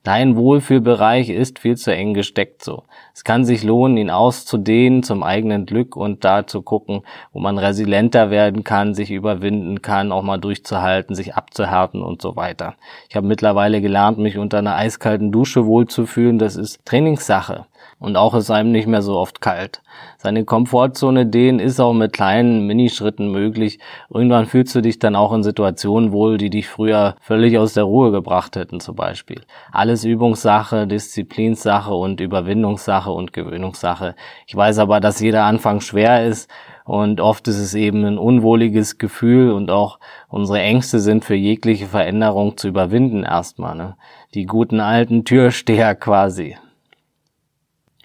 Dein 0.06 0.36
Wohlfühlbereich 0.36 1.30
ist 1.30 1.58
viel 1.58 1.76
zu 1.76 1.92
eng 1.92 2.14
gesteckt 2.14 2.62
so. 2.62 2.84
Es 3.12 3.24
kann 3.24 3.44
sich 3.44 3.64
lohnen, 3.64 3.96
ihn 3.96 4.08
auszudehnen 4.08 5.02
zum 5.02 5.24
eigenen 5.24 5.66
Glück 5.66 5.96
und 5.96 6.24
da 6.24 6.46
zu 6.46 6.62
gucken, 6.62 7.02
wo 7.32 7.40
man 7.40 7.58
resilienter 7.58 8.30
werden 8.30 8.62
kann, 8.62 8.94
sich 8.94 9.10
überwinden 9.10 9.82
kann, 9.82 10.12
auch 10.12 10.22
mal 10.22 10.38
durchzuhalten, 10.38 11.16
sich 11.16 11.34
abzuhärten 11.34 12.02
und 12.02 12.22
so 12.22 12.36
weiter. 12.36 12.76
Ich 13.08 13.16
habe 13.16 13.26
mittlerweile 13.26 13.80
gelernt, 13.80 14.18
mich 14.18 14.38
unter 14.38 14.58
einer 14.58 14.76
eiskalten 14.76 15.32
Dusche 15.32 15.66
wohlzufühlen. 15.66 16.38
Das 16.38 16.54
ist 16.54 16.86
Trainingssache. 16.86 17.66
Und 17.98 18.16
auch 18.16 18.34
ist 18.34 18.50
einem 18.50 18.72
nicht 18.72 18.86
mehr 18.86 19.02
so 19.02 19.16
oft 19.16 19.40
kalt. 19.40 19.82
Seine 20.18 20.44
Komfortzone 20.44 21.26
dehnen 21.26 21.60
ist 21.60 21.80
auch 21.80 21.94
mit 21.94 22.12
kleinen 22.12 22.66
Minischritten 22.66 23.30
möglich. 23.30 23.78
Irgendwann 24.10 24.46
fühlst 24.46 24.74
du 24.74 24.82
dich 24.82 24.98
dann 24.98 25.16
auch 25.16 25.32
in 25.32 25.42
Situationen 25.42 26.12
wohl, 26.12 26.36
die 26.36 26.50
dich 26.50 26.68
früher 26.68 27.16
völlig 27.20 27.56
aus 27.58 27.72
der 27.72 27.84
Ruhe 27.84 28.10
gebracht 28.12 28.56
hätten 28.56 28.80
zum 28.80 28.96
Beispiel. 28.96 29.42
Alles 29.72 30.04
Übungssache, 30.04 30.86
Disziplinssache 30.86 31.94
und 31.94 32.20
Überwindungssache 32.20 33.10
und 33.10 33.32
Gewöhnungssache. 33.32 34.14
Ich 34.46 34.54
weiß 34.54 34.78
aber, 34.78 35.00
dass 35.00 35.20
jeder 35.20 35.44
Anfang 35.44 35.80
schwer 35.80 36.26
ist 36.26 36.50
und 36.84 37.20
oft 37.20 37.48
ist 37.48 37.58
es 37.58 37.74
eben 37.74 38.04
ein 38.04 38.18
unwohliges 38.18 38.98
Gefühl 38.98 39.52
und 39.52 39.70
auch 39.70 39.98
unsere 40.28 40.60
Ängste 40.60 41.00
sind 41.00 41.24
für 41.24 41.34
jegliche 41.34 41.86
Veränderung 41.86 42.58
zu 42.58 42.68
überwinden 42.68 43.24
erstmal. 43.24 43.74
Ne? 43.74 43.96
Die 44.34 44.44
guten 44.44 44.80
alten 44.80 45.24
Türsteher 45.24 45.94
quasi. 45.94 46.56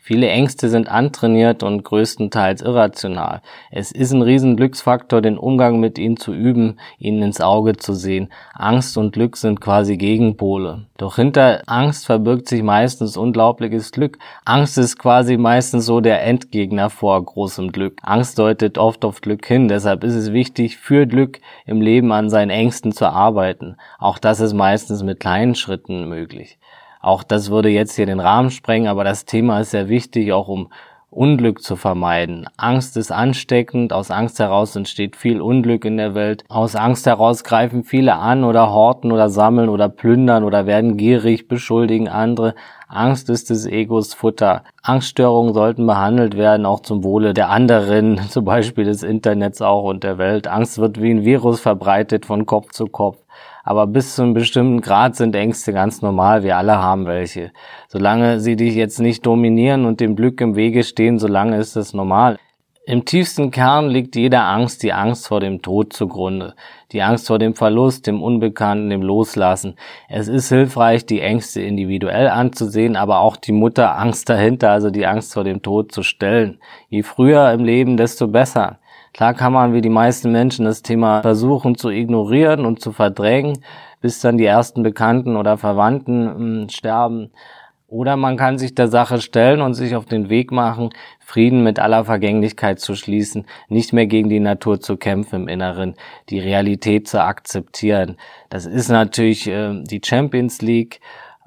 Viele 0.04 0.30
Ängste 0.30 0.68
sind 0.70 0.90
antrainiert 0.90 1.62
und 1.62 1.84
größtenteils 1.84 2.64
irrational. 2.64 3.44
Es 3.70 3.92
ist 3.92 4.12
ein 4.12 4.24
riesen 4.24 4.58
Glücksfaktor, 4.58 5.22
den 5.22 5.38
Umgang 5.38 5.80
mit 5.80 6.00
ihnen 6.00 6.18
zu 6.18 6.34
üben, 6.34 6.80
ihnen 6.98 7.22
ins 7.22 7.40
Auge 7.40 7.78
zu 7.78 7.94
sehen. 7.94 8.30
Angst 8.56 8.98
und 8.98 9.12
Glück 9.12 9.38
sind 9.38 9.62
quasi 9.62 9.98
Gegenpole. 9.98 10.88
Doch 10.98 11.18
hinter 11.18 11.62
Angst 11.68 12.08
verbirgt 12.08 12.48
sich 12.48 12.64
meistens 12.64 13.16
unglaubliches 13.16 13.92
Glück. 13.92 14.18
Angst 14.44 14.80
ist 14.80 14.98
quasi 14.98 15.38
meistens 15.38 15.86
so 15.86 16.02
der 16.02 16.24
Endgegner 16.24 16.90
vor 16.90 17.24
großem 17.24 17.72
Glück. 17.72 18.00
Angst 18.02 18.40
deutet 18.40 18.80
oft 18.80 19.06
auf 19.06 19.22
Glück 19.22 19.46
hin. 19.46 19.68
Deshalb 19.68 20.04
ist 20.04 20.16
es 20.16 20.34
wichtig, 20.34 20.78
für 20.78 21.06
Glück 21.06 21.42
im 21.68 21.80
Leben 21.80 22.12
an 22.12 22.32
seinen 22.32 22.50
Ängsten 22.50 22.92
zu 22.92 23.06
arbeiten. 23.06 23.78
Auch 24.00 24.18
das 24.18 24.40
ist 24.40 24.54
meistens 24.54 25.04
mit 25.04 25.20
kleinen 25.20 25.54
Schritten 25.54 26.10
möglich. 26.10 26.58
Auch 27.02 27.24
das 27.24 27.50
würde 27.50 27.70
jetzt 27.70 27.96
hier 27.96 28.06
den 28.06 28.20
Rahmen 28.20 28.52
sprengen, 28.52 28.88
aber 28.88 29.04
das 29.04 29.26
Thema 29.26 29.60
ist 29.60 29.72
sehr 29.72 29.90
wichtig, 29.90 30.32
auch 30.34 30.48
um 30.48 30.70
Unglück 31.14 31.62
zu 31.62 31.76
vermeiden. 31.76 32.48
Angst 32.56 32.96
ist 32.96 33.12
ansteckend, 33.12 33.92
aus 33.92 34.12
Angst 34.12 34.40
heraus 34.40 34.78
entsteht 34.78 35.18
viel 35.18 35.42
Unglück 35.42 35.84
in 35.84 35.98
der 35.98 36.16
Welt. 36.16 36.46
Aus 36.48 36.78
Angst 36.78 37.06
heraus 37.06 37.44
greifen 37.44 37.84
viele 37.84 38.16
an 38.16 38.46
oder 38.46 38.72
horten 38.72 39.12
oder 39.12 39.30
sammeln 39.30 39.68
oder 39.68 39.90
plündern 39.90 40.46
oder 40.46 40.68
werden 40.68 40.96
gierig, 40.96 41.50
beschuldigen 41.50 42.08
andere. 42.08 42.56
Angst 42.88 43.30
ist 43.30 43.50
des 43.50 43.66
Egos 43.66 44.14
Futter. 44.14 44.64
Angststörungen 44.84 45.54
sollten 45.54 45.86
behandelt 45.86 46.38
werden, 46.38 46.66
auch 46.66 46.80
zum 46.80 47.04
Wohle 47.04 47.34
der 47.34 47.50
anderen, 47.50 48.22
zum 48.30 48.46
Beispiel 48.46 48.86
des 48.86 49.04
Internets 49.04 49.62
auch 49.62 49.84
und 49.84 50.06
der 50.06 50.18
Welt. 50.18 50.48
Angst 50.48 50.78
wird 50.78 51.02
wie 51.02 51.12
ein 51.12 51.26
Virus 51.26 51.60
verbreitet 51.60 52.26
von 52.26 52.46
Kopf 52.46 52.72
zu 52.72 52.86
Kopf. 52.86 53.18
Aber 53.64 53.88
bis 53.88 54.16
zu 54.16 54.24
einem 54.24 54.34
bestimmten 54.34 54.82
Grad 54.82 55.16
sind 55.16 55.36
Ängste 55.36 55.74
ganz 55.74 56.02
normal. 56.02 56.44
Wir 56.44 56.58
alle 56.58 56.78
haben 56.78 57.06
welche. 57.06 57.52
Solange 57.88 58.40
sie 58.40 58.56
dich 58.56 58.76
jetzt 58.76 59.00
nicht 59.00 59.26
dominieren 59.26 59.86
und 59.86 60.00
dem 60.00 60.16
Glück 60.16 60.42
im 60.42 60.56
Wege 60.56 60.84
stehen, 60.84 61.20
solange 61.20 61.58
ist 61.58 61.76
es 61.76 61.94
normal. 61.94 62.38
Im 62.88 63.06
tiefsten 63.06 63.52
Kern 63.52 63.90
liegt 63.90 64.16
jeder 64.16 64.44
Angst 64.44 64.82
die 64.82 64.92
Angst 64.92 65.28
vor 65.28 65.40
dem 65.40 65.62
Tod 65.62 65.94
zugrunde. 65.94 66.56
Die 66.92 67.04
Angst 67.04 67.28
vor 67.28 67.38
dem 67.38 67.54
Verlust, 67.54 68.08
dem 68.08 68.24
Unbekannten, 68.24 68.90
dem 68.90 69.04
Loslassen. 69.04 69.76
Es 70.10 70.28
ist 70.28 70.50
hilfreich, 70.50 71.06
die 71.06 71.22
Ängste 71.22 71.62
individuell 71.62 72.28
anzusehen, 72.28 72.96
aber 72.96 73.20
auch 73.20 73.38
die 73.38 73.52
Mutterangst 73.52 74.28
dahinter, 74.28 74.72
also 74.72 74.90
die 74.90 75.06
Angst 75.06 75.34
vor 75.34 75.44
dem 75.44 75.62
Tod 75.62 75.92
zu 75.92 76.02
stellen. 76.02 76.60
Je 76.90 77.04
früher 77.04 77.52
im 77.52 77.64
Leben, 77.64 77.98
desto 77.98 78.28
besser. 78.28 78.80
Klar 79.14 79.34
kann 79.34 79.54
man 79.54 79.74
wie 79.74 79.82
die 79.82 79.90
meisten 79.90 80.32
Menschen 80.32 80.66
das 80.66 80.82
Thema 80.82 81.22
versuchen 81.22 81.76
zu 81.76 81.90
ignorieren 81.90 82.66
und 82.66 82.82
zu 82.82 82.92
verdrängen, 82.92 83.64
bis 84.00 84.22
dann 84.22 84.38
die 84.38 84.46
ersten 84.46 84.84
Bekannten 84.84 85.36
oder 85.36 85.58
Verwandten 85.58 86.36
hm, 86.36 86.70
sterben. 86.70 87.32
Oder 87.88 88.16
man 88.16 88.38
kann 88.38 88.58
sich 88.58 88.74
der 88.74 88.88
Sache 88.88 89.20
stellen 89.20 89.60
und 89.60 89.74
sich 89.74 89.98
auf 89.98 90.06
den 90.06 90.30
Weg 90.30 90.54
machen, 90.54 90.92
Frieden 91.20 91.62
mit 91.62 91.78
aller 91.78 92.06
Vergänglichkeit 92.06 92.80
zu 92.80 92.96
schließen, 92.96 93.46
nicht 93.68 93.92
mehr 93.92 94.08
gegen 94.08 94.30
die 94.30 94.40
Natur 94.40 94.80
zu 94.80 94.96
kämpfen 94.96 95.42
im 95.42 95.48
Inneren, 95.50 95.96
die 96.30 96.40
Realität 96.40 97.10
zu 97.10 97.22
akzeptieren. 97.22 98.16
Das 98.50 98.66
ist 98.66 98.88
natürlich 98.88 99.46
äh, 99.48 99.84
die 99.84 100.00
Champions 100.04 100.62
League 100.62 101.02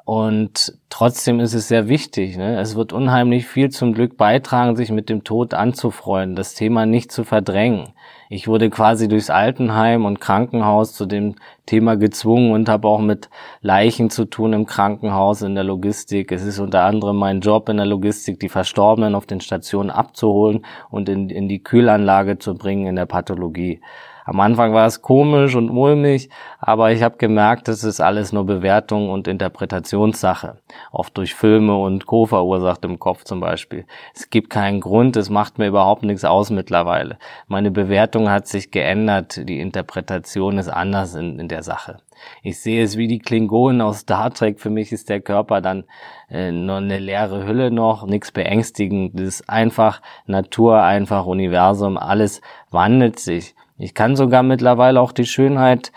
und 0.04 0.78
trotzdem 0.90 1.40
ist 1.40 1.54
es 1.54 1.68
sehr 1.68 1.88
wichtig. 1.88 2.36
Ne? 2.36 2.60
Es 2.60 2.76
wird 2.76 2.92
unheimlich 2.92 3.46
viel 3.46 3.70
zum 3.70 3.94
Glück 3.94 4.18
beitragen, 4.18 4.76
sich 4.76 4.90
mit 4.90 5.08
dem 5.08 5.24
Tod 5.24 5.54
anzufreuen, 5.54 6.36
das 6.36 6.54
Thema 6.54 6.84
nicht 6.84 7.10
zu 7.10 7.24
verdrängen. 7.24 7.94
Ich 8.28 8.46
wurde 8.46 8.68
quasi 8.68 9.08
durchs 9.08 9.30
Altenheim 9.30 10.04
und 10.04 10.20
Krankenhaus 10.20 10.92
zu 10.92 11.06
dem 11.06 11.36
Thema 11.64 11.96
gezwungen 11.96 12.52
und 12.52 12.68
habe 12.68 12.86
auch 12.86 13.00
mit 13.00 13.30
Leichen 13.62 14.10
zu 14.10 14.26
tun 14.26 14.52
im 14.52 14.66
Krankenhaus, 14.66 15.40
in 15.40 15.54
der 15.54 15.64
Logistik. 15.64 16.32
Es 16.32 16.42
ist 16.42 16.58
unter 16.58 16.82
anderem 16.82 17.16
mein 17.16 17.40
Job 17.40 17.70
in 17.70 17.78
der 17.78 17.86
Logistik, 17.86 18.40
die 18.40 18.50
Verstorbenen 18.50 19.14
auf 19.14 19.24
den 19.24 19.40
Stationen 19.40 19.90
abzuholen 19.90 20.66
und 20.90 21.08
in, 21.08 21.30
in 21.30 21.48
die 21.48 21.62
Kühlanlage 21.62 22.38
zu 22.38 22.54
bringen 22.54 22.86
in 22.86 22.96
der 22.96 23.06
Pathologie. 23.06 23.80
Am 24.26 24.40
Anfang 24.40 24.72
war 24.72 24.86
es 24.86 25.02
komisch 25.02 25.54
und 25.54 25.70
mulmig, 25.70 26.30
aber 26.58 26.92
ich 26.92 27.02
habe 27.02 27.18
gemerkt, 27.18 27.68
das 27.68 27.84
ist 27.84 28.00
alles 28.00 28.32
nur 28.32 28.46
Bewertung 28.46 29.10
und 29.10 29.28
Interpretationssache. 29.28 30.56
Oft 30.92 31.18
durch 31.18 31.34
Filme 31.34 31.76
und 31.76 32.06
Co. 32.06 32.24
verursacht 32.24 32.84
im 32.86 32.98
Kopf 32.98 33.24
zum 33.24 33.40
Beispiel. 33.40 33.84
Es 34.14 34.30
gibt 34.30 34.48
keinen 34.48 34.80
Grund, 34.80 35.16
es 35.16 35.28
macht 35.28 35.58
mir 35.58 35.66
überhaupt 35.66 36.04
nichts 36.04 36.24
aus 36.24 36.48
mittlerweile. 36.48 37.18
Meine 37.48 37.70
Bewertung 37.70 38.30
hat 38.30 38.48
sich 38.48 38.70
geändert, 38.70 39.46
die 39.46 39.60
Interpretation 39.60 40.56
ist 40.56 40.68
anders 40.68 41.14
in, 41.14 41.38
in 41.38 41.48
der 41.48 41.62
Sache. 41.62 41.98
Ich 42.42 42.60
sehe 42.60 42.82
es 42.82 42.96
wie 42.96 43.08
die 43.08 43.18
Klingonen 43.18 43.82
aus 43.82 44.00
Star 44.00 44.32
Trek. 44.32 44.58
Für 44.58 44.70
mich 44.70 44.92
ist 44.92 45.08
der 45.10 45.20
Körper 45.20 45.60
dann 45.60 45.84
äh, 46.30 46.50
nur 46.50 46.76
eine 46.76 46.98
leere 46.98 47.46
Hülle 47.46 47.70
noch, 47.70 48.06
nichts 48.06 48.32
Beängstigendes. 48.32 49.48
Einfach 49.48 50.00
Natur, 50.26 50.82
einfach 50.82 51.26
Universum, 51.26 51.98
alles 51.98 52.40
wandelt 52.70 53.18
sich. 53.18 53.54
Ich 53.76 53.94
kann 53.94 54.14
sogar 54.14 54.44
mittlerweile 54.44 55.00
auch 55.00 55.10
die 55.10 55.26
Schönheit 55.26 55.90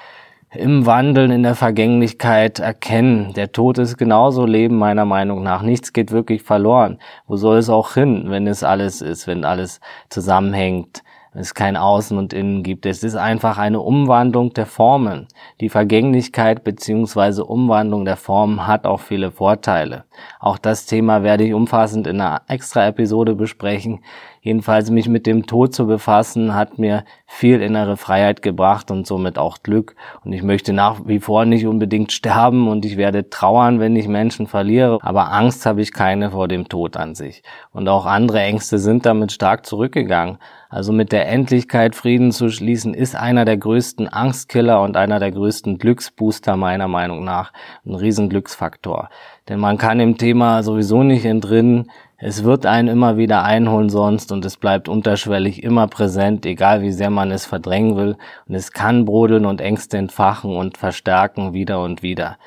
im 0.52 0.86
Wandeln, 0.88 1.30
in 1.30 1.44
der 1.44 1.54
Vergänglichkeit 1.54 2.58
erkennen. 2.58 3.34
Der 3.34 3.52
Tod 3.52 3.78
ist 3.78 3.98
genauso 3.98 4.46
Leben 4.46 4.78
meiner 4.78 5.06
Meinung 5.06 5.44
nach. 5.44 5.62
Nichts 5.62 5.94
geht 5.94 6.12
wirklich 6.12 6.42
verloren. 6.42 7.00
Wo 7.28 7.36
soll 7.36 7.58
es 7.58 7.70
auch 7.70 7.94
hin, 7.94 8.26
wenn 8.30 8.48
es 8.48 8.63
alles 8.63 9.02
ist, 9.02 9.28
wenn 9.28 9.46
alles 9.46 9.80
zusammenhängt? 10.10 11.04
es 11.38 11.54
kein 11.54 11.78
Außen 11.78 12.18
und 12.18 12.34
Innen 12.34 12.63
gibt. 12.63 12.86
Es 12.86 13.04
ist 13.04 13.16
einfach 13.16 13.58
eine 13.58 13.80
Umwandlung 13.80 14.54
der 14.54 14.66
Formen. 14.66 15.28
Die 15.62 15.70
Vergänglichkeit 15.70 16.63
beziehungsweise 16.63 17.46
Umwandlung 17.46 18.06
der 18.06 18.18
Formen 18.18 18.66
hat 18.66 18.86
auch 18.86 19.00
viele 19.00 19.32
Vorteile. 19.32 20.06
Auch 20.40 20.58
das 20.58 20.86
Thema 20.86 21.24
werde 21.24 21.44
ich 21.44 21.54
umfassend 21.54 22.08
in 22.08 22.22
einer 22.22 22.42
extra 22.48 22.88
Episode 22.88 23.36
besprechen. 23.36 24.04
Jedenfalls 24.48 24.90
mich 24.92 25.10
mit 25.10 25.26
dem 25.26 25.46
Tod 25.46 25.74
zu 25.74 25.88
befassen, 25.88 26.56
hat 26.56 26.80
mir 26.80 27.04
viel 27.26 27.62
innere 27.62 27.98
Freiheit 27.98 28.42
gebracht 28.42 28.90
und 28.92 29.06
somit 29.06 29.38
auch 29.38 29.58
Glück. 29.62 29.98
Und 30.24 30.32
ich 30.32 30.42
möchte 30.42 30.72
nach 30.72 31.02
wie 31.06 31.20
vor 31.20 31.44
nicht 31.44 31.68
unbedingt 31.68 32.14
sterben 32.14 32.70
und 32.70 32.86
ich 32.86 32.96
werde 32.96 33.30
trauern, 33.30 33.82
wenn 33.82 33.98
ich 33.98 34.08
Menschen 34.08 34.48
verliere. 34.48 35.00
Aber 35.02 35.34
Angst 35.34 35.66
habe 35.66 35.82
ich 35.82 35.92
keine 35.92 36.32
vor 36.32 36.48
dem 36.48 36.70
Tod 36.70 36.96
an 36.96 37.14
sich. 37.14 37.44
Und 37.74 37.90
auch 37.90 38.06
andere 38.06 38.40
Ängste 38.40 38.80
sind 38.80 39.06
damit 39.06 39.34
stark 39.34 39.66
zurückgegangen. 39.66 40.38
Also 40.70 40.94
mit 40.94 41.12
der 41.12 41.28
Endlichkeit 41.28 41.94
Frieden 41.94 42.32
zu 42.32 42.50
schließen, 42.50 42.94
ist 42.94 43.18
einer 43.18 43.44
der 43.44 43.58
größten 43.58 44.08
Angstkiller 44.08 44.82
und 44.82 44.96
einer 44.96 45.20
der 45.20 45.32
größten 45.32 45.78
Glücksbooster 45.78 46.56
meiner 46.56 46.88
Meinung 46.88 47.26
nach. 47.26 47.52
Ein 47.86 47.96
Riesenglücksfaktor. 47.96 49.10
Denn 49.50 49.60
man 49.60 49.78
kann 49.78 50.00
dem 50.00 50.18
Thema 50.18 50.64
sowieso 50.64 51.04
nicht 51.04 51.26
entrinnen. 51.26 51.90
Es 52.19 52.43
wird 52.43 52.65
einen 52.65 52.88
immer 52.88 53.17
wieder 53.17 53.43
einholen 53.43 53.89
sonst 53.89 54.32
und 54.32 54.43
es 54.43 54.58
bleibt 54.58 54.89
unterschwellig 54.89 55.62
immer 55.62 55.88
präsent, 55.88 56.47
egal 56.47 56.82
wie 56.82 56.91
sehr 56.91 57.12
man 57.12 57.30
es 57.30 57.45
verdrängen 57.45 57.95
will. 57.95 58.17
Und 58.47 58.56
es 58.56 58.71
kann 58.71 59.06
brodeln 59.06 59.45
und 59.45 59.62
Ängste 59.62 59.99
entfachen 59.99 60.56
und 60.56 60.80
verstärken 60.80 61.53
wieder 61.53 61.80
und 61.84 62.01
wieder. 62.01 62.38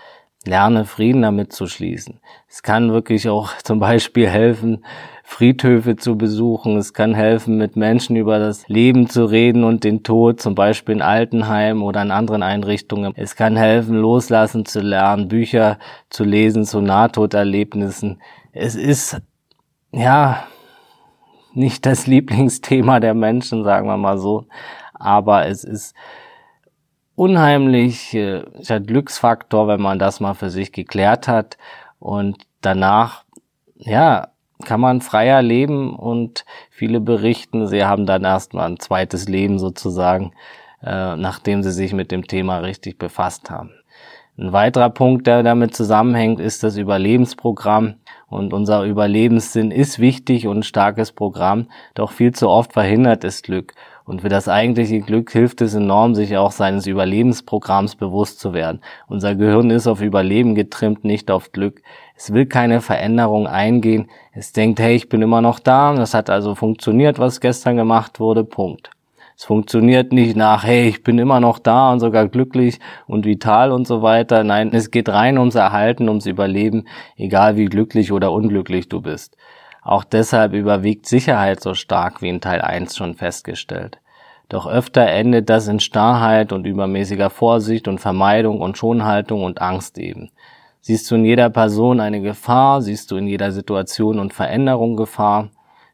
Lerne 0.45 0.87
Frieden 0.87 1.23
damit 1.23 1.53
zu 1.53 1.67
schließen. 1.67 2.19
Es 2.49 2.65
kann 2.65 2.93
wirklich 2.93 3.29
auch 3.29 3.57
zum 3.63 3.79
Beispiel 3.79 4.29
helfen, 4.29 4.85
Friedhöfe 5.23 5.95
zu 5.95 6.19
besuchen. 6.19 6.77
Es 6.77 6.93
kann 6.93 7.15
helfen, 7.15 7.57
mit 7.57 7.77
Menschen 7.77 8.17
über 8.17 8.41
das 8.41 8.67
Leben 8.67 9.09
zu 9.09 9.25
reden 9.27 9.63
und 9.63 9.85
den 9.85 10.03
Tod, 10.03 10.41
zum 10.41 10.57
Beispiel 10.57 10.97
in 10.97 11.03
Altenheimen 11.03 11.85
oder 11.85 12.03
in 12.03 12.11
anderen 12.11 12.43
Einrichtungen. 12.43 13.13
Es 13.15 13.37
kann 13.37 13.57
helfen, 13.57 13.95
loslassen 13.95 14.67
zu 14.67 14.81
lernen, 14.81 15.29
Bücher 15.29 15.79
zu 16.09 16.25
lesen 16.25 16.65
zu 16.65 16.81
Nahtoderlebnissen. 16.81 18.21
Es 18.53 18.75
ist, 18.75 19.21
ja, 19.93 20.45
nicht 21.53 21.87
das 21.87 22.07
Lieblingsthema 22.07 23.01
der 23.01 23.15
Menschen, 23.15 23.65
sagen 23.65 23.87
wir 23.87 23.97
mal 23.97 24.19
so, 24.19 24.47
aber 24.95 25.47
es 25.47 25.65
ist 25.65 25.95
unheimlich 27.15 28.15
äh, 28.15 28.45
der 28.69 28.81
Glücksfaktor, 28.81 29.69
wenn 29.69 29.81
man 29.81 29.99
das 29.99 30.21
mal 30.21 30.35
für 30.35 30.51
sich 30.51 30.73
geklärt 30.73 31.29
hat 31.29 31.59
und 31.99 32.47
danach, 32.61 33.25
ja, 33.77 34.29
kann 34.65 34.81
man 34.81 35.01
freier 35.01 35.43
leben 35.43 35.95
und 35.95 36.45
viele 36.71 37.01
berichten, 37.01 37.67
sie 37.67 37.85
haben 37.85 38.07
dann 38.07 38.25
erstmal 38.25 38.71
ein 38.71 38.79
zweites 38.79 39.29
Leben 39.29 39.59
sozusagen, 39.59 40.33
äh, 40.83 41.17
nachdem 41.17 41.63
sie 41.63 41.73
sich 41.73 41.93
mit 41.93 42.11
dem 42.11 42.27
Thema 42.27 42.59
richtig 42.59 42.99
befasst 42.99 43.51
haben. 43.51 43.80
Ein 44.41 44.55
weiterer 44.55 44.89
Punkt, 44.89 45.27
der 45.27 45.43
damit 45.43 45.77
zusammenhängt, 45.77 46.41
ist 46.41 46.63
das 46.63 46.79
Überlebensprogramm. 46.79 47.97
Und 48.27 48.55
unser 48.55 48.85
Überlebenssinn 48.85 49.71
ist 49.71 49.99
wichtig 49.99 50.47
und 50.47 50.61
ein 50.61 50.63
starkes 50.63 51.13
Programm, 51.13 51.67
doch 51.93 52.11
viel 52.11 52.33
zu 52.33 52.49
oft 52.49 52.73
verhindert 52.73 53.23
es 53.25 53.43
Glück. 53.43 53.75
Und 54.07 54.23
für 54.23 54.31
das 54.31 54.49
eigentliche 54.49 55.01
Glück 55.01 55.31
hilft 55.31 55.61
es 55.61 55.75
enorm, 55.75 56.15
sich 56.15 56.39
auch 56.39 56.53
seines 56.53 56.87
Überlebensprogramms 56.87 57.97
bewusst 57.97 58.41
zu 58.41 58.55
werden. 58.55 58.81
Unser 59.09 59.35
Gehirn 59.35 59.69
ist 59.69 59.87
auf 59.87 60.01
Überleben 60.01 60.55
getrimmt, 60.55 61.05
nicht 61.05 61.31
auf 61.31 61.53
Glück. 61.53 61.83
Es 62.17 62.33
will 62.33 62.47
keine 62.47 62.81
Veränderung 62.81 63.47
eingehen. 63.47 64.09
Es 64.33 64.53
denkt, 64.53 64.81
hey, 64.81 64.97
ich 64.97 65.11
bin 65.11 65.21
immer 65.21 65.43
noch 65.43 65.59
da. 65.59 65.93
Das 65.93 66.15
hat 66.15 66.31
also 66.31 66.55
funktioniert, 66.55 67.19
was 67.19 67.41
gestern 67.41 67.77
gemacht 67.77 68.21
wurde. 68.21 68.45
Punkt. 68.45 68.91
Es 69.41 69.47
funktioniert 69.47 70.13
nicht 70.13 70.37
nach, 70.37 70.65
hey, 70.65 70.87
ich 70.87 71.03
bin 71.03 71.17
immer 71.17 71.41
noch 71.41 71.59
da 71.59 71.91
und 71.93 72.01
sogar 72.01 72.29
glücklich 72.29 72.79
und 73.07 73.25
vital 73.25 73.73
und 73.73 73.87
so 73.87 74.03
weiter. 74.03 74.45
Nein, 74.45 74.69
es 74.75 74.91
geht 74.91 75.09
rein 75.09 75.39
ums 75.39 75.55
Erhalten, 75.55 76.11
ums 76.11 76.27
Überleben, 76.27 76.87
egal 77.17 77.57
wie 77.57 77.65
glücklich 77.65 78.13
oder 78.13 78.33
unglücklich 78.33 78.91
du 78.91 79.01
bist. 79.01 79.39
Auch 79.83 80.05
deshalb 80.05 80.53
überwiegt 80.53 81.07
Sicherheit 81.07 81.63
so 81.63 81.73
stark 81.73 82.21
wie 82.21 82.29
in 82.29 82.43
Teil 82.43 82.61
1 82.61 82.95
schon 82.95 83.15
festgestellt. 83.15 83.99
Doch 84.51 84.67
öfter 84.67 85.07
endet 85.07 85.49
das 85.49 85.69
in 85.69 85.81
Starrheit 85.81 86.53
und 86.53 86.67
übermäßiger 86.67 87.31
Vorsicht 87.31 87.89
und 87.89 87.99
Vermeidung 87.99 88.61
und 88.61 88.77
Schonhaltung 88.77 89.43
und 89.43 89.63
Angst 89.63 89.97
eben. 89.97 90.31
Siehst 90.83 91.11
du 91.11 91.15
in 91.15 91.25
jeder 91.25 91.49
Person 91.49 92.01
eine 92.01 92.21
Gefahr, 92.21 92.83
siehst 92.83 93.11
du 93.11 93.17
in 93.17 93.27
jeder 93.27 93.53
Situation 93.53 94.19
und 94.19 94.35
Veränderung 94.35 94.99
Gefahr, 94.99 95.49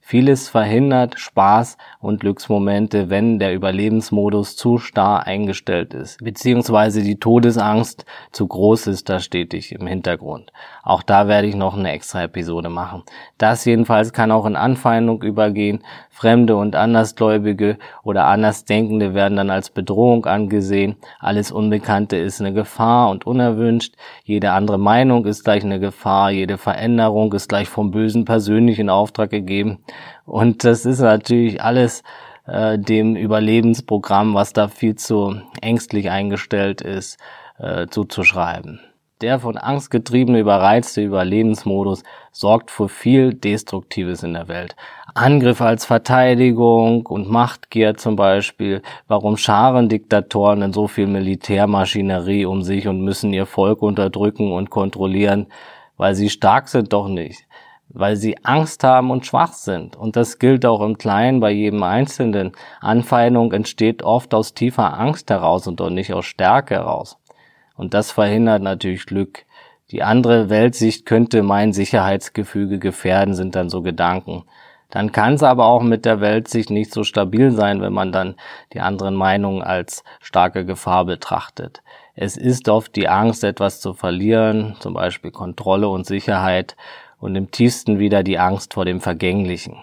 Vieles 0.08 0.48
verhindert 0.48 1.18
Spaß 1.18 1.76
und 1.98 2.20
Glücksmomente, 2.20 3.10
wenn 3.10 3.40
der 3.40 3.52
Überlebensmodus 3.52 4.54
zu 4.54 4.78
starr 4.78 5.26
eingestellt 5.26 5.94
ist, 5.94 6.22
beziehungsweise 6.22 7.02
die 7.02 7.18
Todesangst 7.18 8.04
zu 8.30 8.46
groß 8.46 8.86
ist 8.86 9.08
da 9.08 9.18
stetig 9.18 9.72
im 9.72 9.88
Hintergrund. 9.88 10.52
Auch 10.84 11.02
da 11.02 11.26
werde 11.26 11.48
ich 11.48 11.56
noch 11.56 11.76
eine 11.76 11.90
extra 11.90 12.22
Episode 12.22 12.68
machen. 12.68 13.02
Das 13.36 13.64
jedenfalls 13.64 14.12
kann 14.12 14.30
auch 14.30 14.46
in 14.46 14.54
Anfeindung 14.54 15.24
übergehen. 15.24 15.82
Fremde 16.16 16.56
und 16.56 16.76
Andersgläubige 16.76 17.76
oder 18.02 18.24
Andersdenkende 18.24 19.12
werden 19.12 19.36
dann 19.36 19.50
als 19.50 19.68
Bedrohung 19.68 20.24
angesehen. 20.24 20.96
Alles 21.20 21.52
Unbekannte 21.52 22.16
ist 22.16 22.40
eine 22.40 22.54
Gefahr 22.54 23.10
und 23.10 23.26
unerwünscht. 23.26 23.96
Jede 24.24 24.52
andere 24.52 24.78
Meinung 24.78 25.26
ist 25.26 25.44
gleich 25.44 25.62
eine 25.62 25.78
Gefahr. 25.78 26.30
Jede 26.30 26.56
Veränderung 26.56 27.34
ist 27.34 27.50
gleich 27.50 27.68
vom 27.68 27.90
Bösen 27.90 28.24
persönlich 28.24 28.78
in 28.78 28.88
Auftrag 28.88 29.28
gegeben. 29.28 29.84
Und 30.24 30.64
das 30.64 30.86
ist 30.86 31.00
natürlich 31.00 31.62
alles 31.62 32.02
äh, 32.46 32.78
dem 32.78 33.14
Überlebensprogramm, 33.14 34.32
was 34.32 34.54
da 34.54 34.68
viel 34.68 34.94
zu 34.94 35.42
ängstlich 35.60 36.08
eingestellt 36.08 36.80
ist, 36.80 37.18
äh, 37.58 37.88
zuzuschreiben. 37.88 38.80
Der 39.22 39.40
von 39.40 39.56
Angst 39.56 39.90
getriebene, 39.90 40.40
überreizte 40.40 41.00
Überlebensmodus 41.00 42.02
sorgt 42.32 42.70
für 42.70 42.90
viel 42.90 43.32
Destruktives 43.32 44.22
in 44.22 44.34
der 44.34 44.48
Welt. 44.48 44.76
Angriff 45.14 45.62
als 45.62 45.86
Verteidigung 45.86 47.06
und 47.06 47.30
Machtgier 47.30 47.96
zum 47.96 48.16
Beispiel. 48.16 48.82
Warum 49.08 49.38
scharen 49.38 49.88
Diktatoren 49.88 50.60
denn 50.60 50.74
so 50.74 50.86
viel 50.86 51.06
Militärmaschinerie 51.06 52.44
um 52.44 52.62
sich 52.62 52.88
und 52.88 53.00
müssen 53.00 53.32
ihr 53.32 53.46
Volk 53.46 53.80
unterdrücken 53.80 54.52
und 54.52 54.68
kontrollieren? 54.68 55.46
Weil 55.96 56.14
sie 56.14 56.28
stark 56.28 56.68
sind 56.68 56.92
doch 56.92 57.08
nicht 57.08 57.46
weil 57.88 58.16
sie 58.16 58.36
Angst 58.44 58.84
haben 58.84 59.10
und 59.10 59.24
schwach 59.24 59.52
sind. 59.52 59.96
Und 59.96 60.16
das 60.16 60.38
gilt 60.38 60.66
auch 60.66 60.82
im 60.82 60.98
Kleinen 60.98 61.40
bei 61.40 61.50
jedem 61.50 61.82
Einzelnen. 61.82 62.52
Anfeindung 62.80 63.52
entsteht 63.52 64.02
oft 64.02 64.34
aus 64.34 64.52
tiefer 64.52 64.98
Angst 64.98 65.30
heraus 65.30 65.66
und 65.66 65.80
doch 65.80 65.88
nicht 65.88 66.12
aus 66.12 66.26
Stärke 66.26 66.74
heraus. 66.74 67.16
Und 67.76 67.94
das 67.94 68.10
verhindert 68.10 68.62
natürlich 68.62 69.06
Glück. 69.06 69.44
Die 69.90 70.02
andere 70.02 70.50
Weltsicht 70.50 71.06
könnte 71.06 71.42
mein 71.42 71.72
Sicherheitsgefüge 71.72 72.78
gefährden, 72.78 73.34
sind 73.34 73.54
dann 73.54 73.68
so 73.68 73.82
Gedanken. 73.82 74.44
Dann 74.90 75.12
kann 75.12 75.34
es 75.34 75.42
aber 75.42 75.66
auch 75.66 75.82
mit 75.82 76.04
der 76.04 76.20
Weltsicht 76.20 76.70
nicht 76.70 76.92
so 76.92 77.04
stabil 77.04 77.50
sein, 77.50 77.80
wenn 77.80 77.92
man 77.92 78.12
dann 78.12 78.36
die 78.72 78.80
anderen 78.80 79.14
Meinungen 79.14 79.62
als 79.62 80.04
starke 80.20 80.64
Gefahr 80.64 81.04
betrachtet. 81.04 81.82
Es 82.14 82.36
ist 82.36 82.68
oft 82.68 82.96
die 82.96 83.08
Angst, 83.08 83.44
etwas 83.44 83.80
zu 83.80 83.94
verlieren, 83.94 84.76
zum 84.80 84.94
Beispiel 84.94 85.30
Kontrolle 85.30 85.88
und 85.88 86.06
Sicherheit, 86.06 86.76
und 87.18 87.34
im 87.34 87.50
tiefsten 87.50 87.98
wieder 87.98 88.22
die 88.22 88.38
Angst 88.38 88.74
vor 88.74 88.84
dem 88.84 89.00
Vergänglichen. 89.00 89.82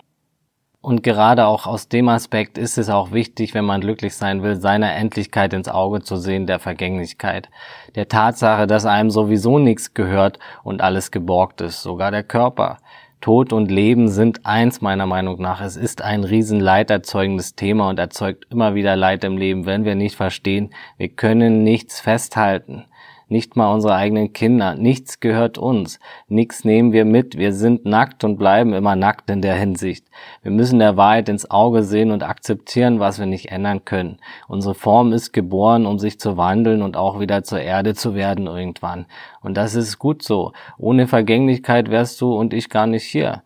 Und 0.84 1.02
gerade 1.02 1.46
auch 1.46 1.66
aus 1.66 1.88
dem 1.88 2.10
Aspekt 2.10 2.58
ist 2.58 2.78
es 2.78 2.90
auch 2.90 3.14
wichtig, 3.14 3.54
wenn 3.54 3.64
man 3.64 3.80
glücklich 3.80 4.18
sein 4.18 4.44
will, 4.44 4.58
seiner 4.58 4.94
Endlichkeit 4.94 5.54
ins 5.54 5.70
Auge 5.70 6.02
zu 6.02 6.18
sehen, 6.18 6.46
der 6.46 6.60
Vergänglichkeit. 6.60 7.50
Der 7.96 8.10
Tatsache, 8.10 8.68
dass 8.68 8.86
einem 8.86 9.10
sowieso 9.10 9.60
nichts 9.60 9.94
gehört 9.94 10.40
und 10.62 10.82
alles 10.82 11.10
geborgt 11.10 11.62
ist, 11.62 11.84
sogar 11.84 12.12
der 12.12 12.24
Körper. 12.24 12.80
Tod 13.22 13.54
und 13.54 13.72
Leben 13.72 14.10
sind 14.10 14.46
eins 14.46 14.82
meiner 14.82 15.06
Meinung 15.06 15.42
nach. 15.42 15.62
Es 15.62 15.78
ist 15.78 16.02
ein 16.02 16.26
riesen 16.26 16.60
leiderzeugendes 16.60 17.56
Thema 17.56 17.88
und 17.88 17.98
erzeugt 17.98 18.48
immer 18.52 18.76
wieder 18.76 18.98
Leid 18.98 19.24
im 19.24 19.38
Leben, 19.38 19.66
wenn 19.66 19.86
wir 19.86 19.96
nicht 19.96 20.18
verstehen, 20.18 20.72
wir 20.98 21.08
können 21.08 21.64
nichts 21.64 22.02
festhalten 22.02 22.84
nicht 23.28 23.56
mal 23.56 23.74
unsere 23.74 23.96
eigenen 23.96 24.34
Kinder. 24.34 24.76
Nichts 24.76 25.20
gehört 25.20 25.58
uns. 25.58 26.00
Nichts 26.28 26.64
nehmen 26.64 26.92
wir 26.92 27.06
mit. 27.06 27.38
Wir 27.38 27.54
sind 27.54 27.86
nackt 27.86 28.24
und 28.24 28.38
bleiben 28.38 28.74
immer 28.74 28.96
nackt 28.96 29.30
in 29.30 29.42
der 29.42 29.56
Hinsicht. 29.56 30.06
Wir 30.42 30.52
müssen 30.52 30.80
der 30.80 30.98
Wahrheit 30.98 31.30
ins 31.30 31.50
Auge 31.50 31.84
sehen 31.84 32.12
und 32.12 32.24
akzeptieren, 32.24 33.00
was 33.00 33.20
wir 33.20 33.26
nicht 33.26 33.52
ändern 33.52 33.86
können. 33.86 34.18
Unsere 34.48 34.76
Form 34.76 35.14
ist 35.14 35.34
geboren, 35.34 35.86
um 35.86 36.00
sich 36.00 36.20
zu 36.20 36.38
wandeln 36.38 36.82
und 36.82 36.98
auch 36.98 37.20
wieder 37.20 37.44
zur 37.44 37.62
Erde 37.62 37.96
zu 37.96 38.16
werden 38.16 38.48
irgendwann. 38.48 39.06
Und 39.42 39.56
das 39.58 39.76
ist 39.76 40.00
gut 40.00 40.24
so. 40.24 40.54
Ohne 40.78 41.08
Vergänglichkeit 41.08 41.90
wärst 41.90 42.20
du 42.22 42.36
und 42.36 42.54
ich 42.54 42.70
gar 42.70 42.88
nicht 42.88 43.06
hier. 43.06 43.44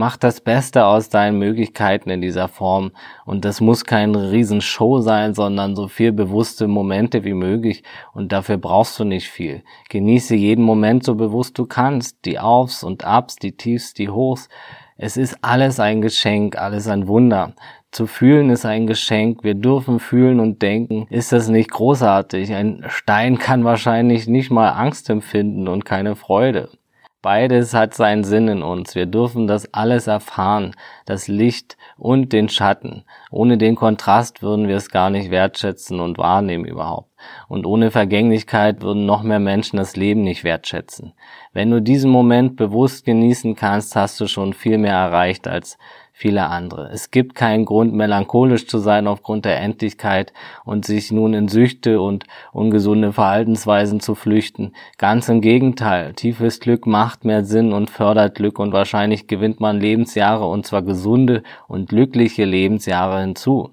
Mach 0.00 0.16
das 0.16 0.40
Beste 0.40 0.86
aus 0.86 1.08
deinen 1.08 1.40
Möglichkeiten 1.40 2.08
in 2.08 2.20
dieser 2.20 2.46
Form. 2.46 2.92
Und 3.26 3.44
das 3.44 3.60
muss 3.60 3.84
kein 3.84 4.14
Riesenshow 4.14 5.00
sein, 5.00 5.34
sondern 5.34 5.74
so 5.74 5.88
viel 5.88 6.12
bewusste 6.12 6.68
Momente 6.68 7.24
wie 7.24 7.34
möglich. 7.34 7.82
Und 8.14 8.30
dafür 8.30 8.58
brauchst 8.58 8.96
du 9.00 9.02
nicht 9.02 9.28
viel. 9.28 9.64
Genieße 9.88 10.36
jeden 10.36 10.64
Moment 10.64 11.02
so 11.02 11.16
bewusst 11.16 11.58
du 11.58 11.66
kannst. 11.66 12.24
Die 12.26 12.38
Aufs 12.38 12.84
und 12.84 13.02
Abs, 13.02 13.36
die 13.42 13.56
Tiefs, 13.56 13.92
die 13.92 14.08
Hochs. 14.08 14.48
Es 14.96 15.16
ist 15.16 15.36
alles 15.42 15.80
ein 15.80 16.00
Geschenk, 16.00 16.56
alles 16.56 16.86
ein 16.86 17.08
Wunder. 17.08 17.54
Zu 17.90 18.06
fühlen 18.06 18.50
ist 18.50 18.66
ein 18.66 18.86
Geschenk. 18.86 19.42
Wir 19.42 19.56
dürfen 19.56 19.98
fühlen 19.98 20.38
und 20.38 20.62
denken. 20.62 21.08
Ist 21.10 21.32
das 21.32 21.48
nicht 21.48 21.72
großartig? 21.72 22.54
Ein 22.54 22.84
Stein 22.86 23.38
kann 23.38 23.64
wahrscheinlich 23.64 24.28
nicht 24.28 24.52
mal 24.52 24.68
Angst 24.68 25.10
empfinden 25.10 25.66
und 25.66 25.84
keine 25.84 26.14
Freude. 26.14 26.68
Beides 27.20 27.74
hat 27.74 27.94
seinen 27.94 28.22
Sinn 28.22 28.46
in 28.46 28.62
uns. 28.62 28.94
Wir 28.94 29.06
dürfen 29.06 29.48
das 29.48 29.74
alles 29.74 30.06
erfahren, 30.06 30.76
das 31.04 31.26
Licht 31.26 31.76
und 31.96 32.32
den 32.32 32.48
Schatten. 32.48 33.04
Ohne 33.32 33.58
den 33.58 33.74
Kontrast 33.74 34.40
würden 34.40 34.68
wir 34.68 34.76
es 34.76 34.88
gar 34.88 35.10
nicht 35.10 35.32
wertschätzen 35.32 35.98
und 35.98 36.16
wahrnehmen 36.16 36.64
überhaupt. 36.64 37.10
Und 37.48 37.66
ohne 37.66 37.90
Vergänglichkeit 37.90 38.82
würden 38.82 39.04
noch 39.04 39.24
mehr 39.24 39.40
Menschen 39.40 39.78
das 39.78 39.96
Leben 39.96 40.22
nicht 40.22 40.44
wertschätzen. 40.44 41.12
Wenn 41.52 41.72
du 41.72 41.82
diesen 41.82 42.12
Moment 42.12 42.54
bewusst 42.54 43.04
genießen 43.04 43.56
kannst, 43.56 43.96
hast 43.96 44.20
du 44.20 44.28
schon 44.28 44.52
viel 44.52 44.78
mehr 44.78 44.94
erreicht 44.94 45.48
als 45.48 45.76
viele 46.18 46.48
andere. 46.48 46.90
Es 46.92 47.12
gibt 47.12 47.36
keinen 47.36 47.64
Grund, 47.64 47.94
melancholisch 47.94 48.66
zu 48.66 48.78
sein 48.78 49.06
aufgrund 49.06 49.44
der 49.44 49.60
Endlichkeit 49.60 50.32
und 50.64 50.84
sich 50.84 51.12
nun 51.12 51.32
in 51.32 51.46
Süchte 51.46 52.00
und 52.00 52.24
ungesunde 52.52 53.12
Verhaltensweisen 53.12 54.00
zu 54.00 54.16
flüchten. 54.16 54.72
Ganz 54.98 55.28
im 55.28 55.40
Gegenteil, 55.40 56.14
tiefes 56.14 56.58
Glück 56.58 56.88
macht 56.88 57.24
mehr 57.24 57.44
Sinn 57.44 57.72
und 57.72 57.88
fördert 57.88 58.34
Glück 58.34 58.58
und 58.58 58.72
wahrscheinlich 58.72 59.28
gewinnt 59.28 59.60
man 59.60 59.78
Lebensjahre 59.78 60.44
und 60.44 60.66
zwar 60.66 60.82
gesunde 60.82 61.44
und 61.68 61.88
glückliche 61.88 62.44
Lebensjahre 62.44 63.20
hinzu. 63.20 63.70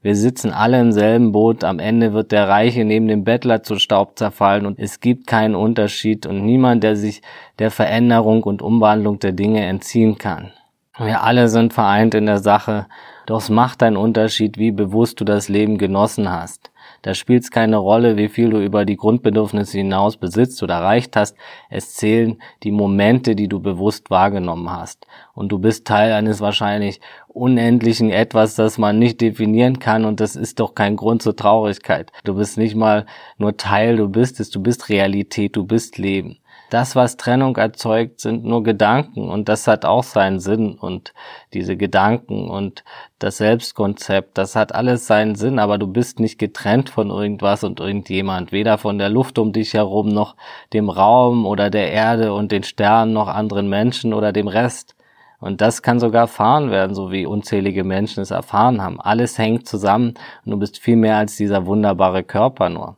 Wir 0.00 0.14
sitzen 0.14 0.52
alle 0.52 0.80
im 0.80 0.92
selben 0.92 1.32
Boot, 1.32 1.64
am 1.64 1.80
Ende 1.80 2.12
wird 2.12 2.30
der 2.30 2.48
Reiche 2.48 2.84
neben 2.84 3.08
dem 3.08 3.24
Bettler 3.24 3.64
zu 3.64 3.80
Staub 3.80 4.16
zerfallen 4.16 4.66
und 4.66 4.78
es 4.78 5.00
gibt 5.00 5.26
keinen 5.26 5.56
Unterschied 5.56 6.26
und 6.26 6.46
niemand, 6.46 6.84
der 6.84 6.94
sich 6.94 7.22
der 7.58 7.72
Veränderung 7.72 8.44
und 8.44 8.62
Umwandlung 8.62 9.18
der 9.18 9.32
Dinge 9.32 9.66
entziehen 9.66 10.16
kann. 10.16 10.52
Wir 11.00 11.22
alle 11.22 11.48
sind 11.48 11.72
vereint 11.72 12.16
in 12.16 12.26
der 12.26 12.38
Sache, 12.38 12.88
doch 13.26 13.38
es 13.38 13.50
macht 13.50 13.84
einen 13.84 13.96
Unterschied, 13.96 14.58
wie 14.58 14.72
bewusst 14.72 15.20
du 15.20 15.24
das 15.24 15.48
Leben 15.48 15.78
genossen 15.78 16.28
hast. 16.28 16.72
Da 17.02 17.14
spielt 17.14 17.44
es 17.44 17.52
keine 17.52 17.76
Rolle, 17.76 18.16
wie 18.16 18.28
viel 18.28 18.50
du 18.50 18.58
über 18.58 18.84
die 18.84 18.96
Grundbedürfnisse 18.96 19.78
hinaus 19.78 20.16
besitzt 20.16 20.60
oder 20.62 20.74
erreicht 20.74 21.14
hast. 21.14 21.36
Es 21.70 21.94
zählen 21.94 22.42
die 22.64 22.72
Momente, 22.72 23.36
die 23.36 23.46
du 23.46 23.60
bewusst 23.60 24.10
wahrgenommen 24.10 24.70
hast. 24.70 25.06
Und 25.34 25.52
du 25.52 25.58
bist 25.60 25.86
Teil 25.86 26.12
eines 26.12 26.40
wahrscheinlich 26.40 27.00
unendlichen 27.28 28.10
Etwas, 28.10 28.56
das 28.56 28.78
man 28.78 28.98
nicht 28.98 29.20
definieren 29.20 29.78
kann. 29.78 30.04
Und 30.04 30.18
das 30.18 30.34
ist 30.34 30.58
doch 30.58 30.74
kein 30.74 30.96
Grund 30.96 31.22
zur 31.22 31.36
Traurigkeit. 31.36 32.10
Du 32.24 32.34
bist 32.34 32.58
nicht 32.58 32.74
mal 32.74 33.06
nur 33.36 33.56
Teil, 33.56 33.96
du 33.96 34.08
bist 34.08 34.40
es, 34.40 34.50
du 34.50 34.60
bist 34.60 34.88
Realität, 34.88 35.54
du 35.54 35.64
bist 35.64 35.98
Leben. 35.98 36.38
Das, 36.70 36.94
was 36.96 37.16
Trennung 37.16 37.56
erzeugt, 37.56 38.20
sind 38.20 38.44
nur 38.44 38.62
Gedanken 38.62 39.28
und 39.28 39.48
das 39.48 39.66
hat 39.66 39.84
auch 39.84 40.02
seinen 40.02 40.38
Sinn 40.38 40.76
und 40.78 41.14
diese 41.54 41.76
Gedanken 41.76 42.50
und 42.50 42.84
das 43.18 43.38
Selbstkonzept, 43.38 44.36
das 44.36 44.54
hat 44.54 44.74
alles 44.74 45.06
seinen 45.06 45.34
Sinn, 45.34 45.58
aber 45.58 45.78
du 45.78 45.86
bist 45.86 46.20
nicht 46.20 46.38
getrennt 46.38 46.90
von 46.90 47.10
irgendwas 47.10 47.64
und 47.64 47.80
irgendjemand, 47.80 48.52
weder 48.52 48.78
von 48.78 48.98
der 48.98 49.08
Luft 49.08 49.38
um 49.38 49.52
dich 49.52 49.74
herum 49.74 50.08
noch 50.08 50.36
dem 50.72 50.90
Raum 50.90 51.46
oder 51.46 51.70
der 51.70 51.90
Erde 51.90 52.32
und 52.34 52.52
den 52.52 52.62
Sternen 52.62 53.12
noch 53.12 53.28
anderen 53.28 53.68
Menschen 53.68 54.12
oder 54.12 54.32
dem 54.32 54.48
Rest. 54.48 54.94
Und 55.40 55.60
das 55.60 55.82
kann 55.82 56.00
sogar 56.00 56.22
erfahren 56.22 56.70
werden, 56.70 56.94
so 56.94 57.12
wie 57.12 57.24
unzählige 57.24 57.84
Menschen 57.84 58.22
es 58.22 58.32
erfahren 58.32 58.82
haben. 58.82 59.00
Alles 59.00 59.38
hängt 59.38 59.68
zusammen 59.68 60.14
und 60.44 60.50
du 60.50 60.56
bist 60.58 60.78
viel 60.78 60.96
mehr 60.96 61.16
als 61.16 61.36
dieser 61.36 61.64
wunderbare 61.66 62.24
Körper 62.24 62.68
nur. 62.68 62.96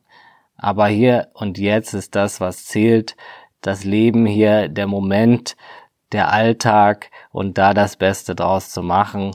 Aber 0.57 0.89
hier 0.89 1.29
und 1.33 1.59
jetzt 1.59 1.95
ist 1.95 2.15
das, 2.15 2.41
was 2.41 2.67
zählt, 2.67 3.17
das 3.61 3.85
Leben 3.85 4.27
hier, 4.27 4.69
der 4.69 4.87
Moment, 4.87 5.57
der 6.13 6.33
Alltag 6.33 7.11
und 7.31 7.59
da 7.59 7.75
das 7.75 7.97
Beste 7.97 8.35
draus 8.35 8.71
zu 8.71 8.83
machen, 8.83 9.33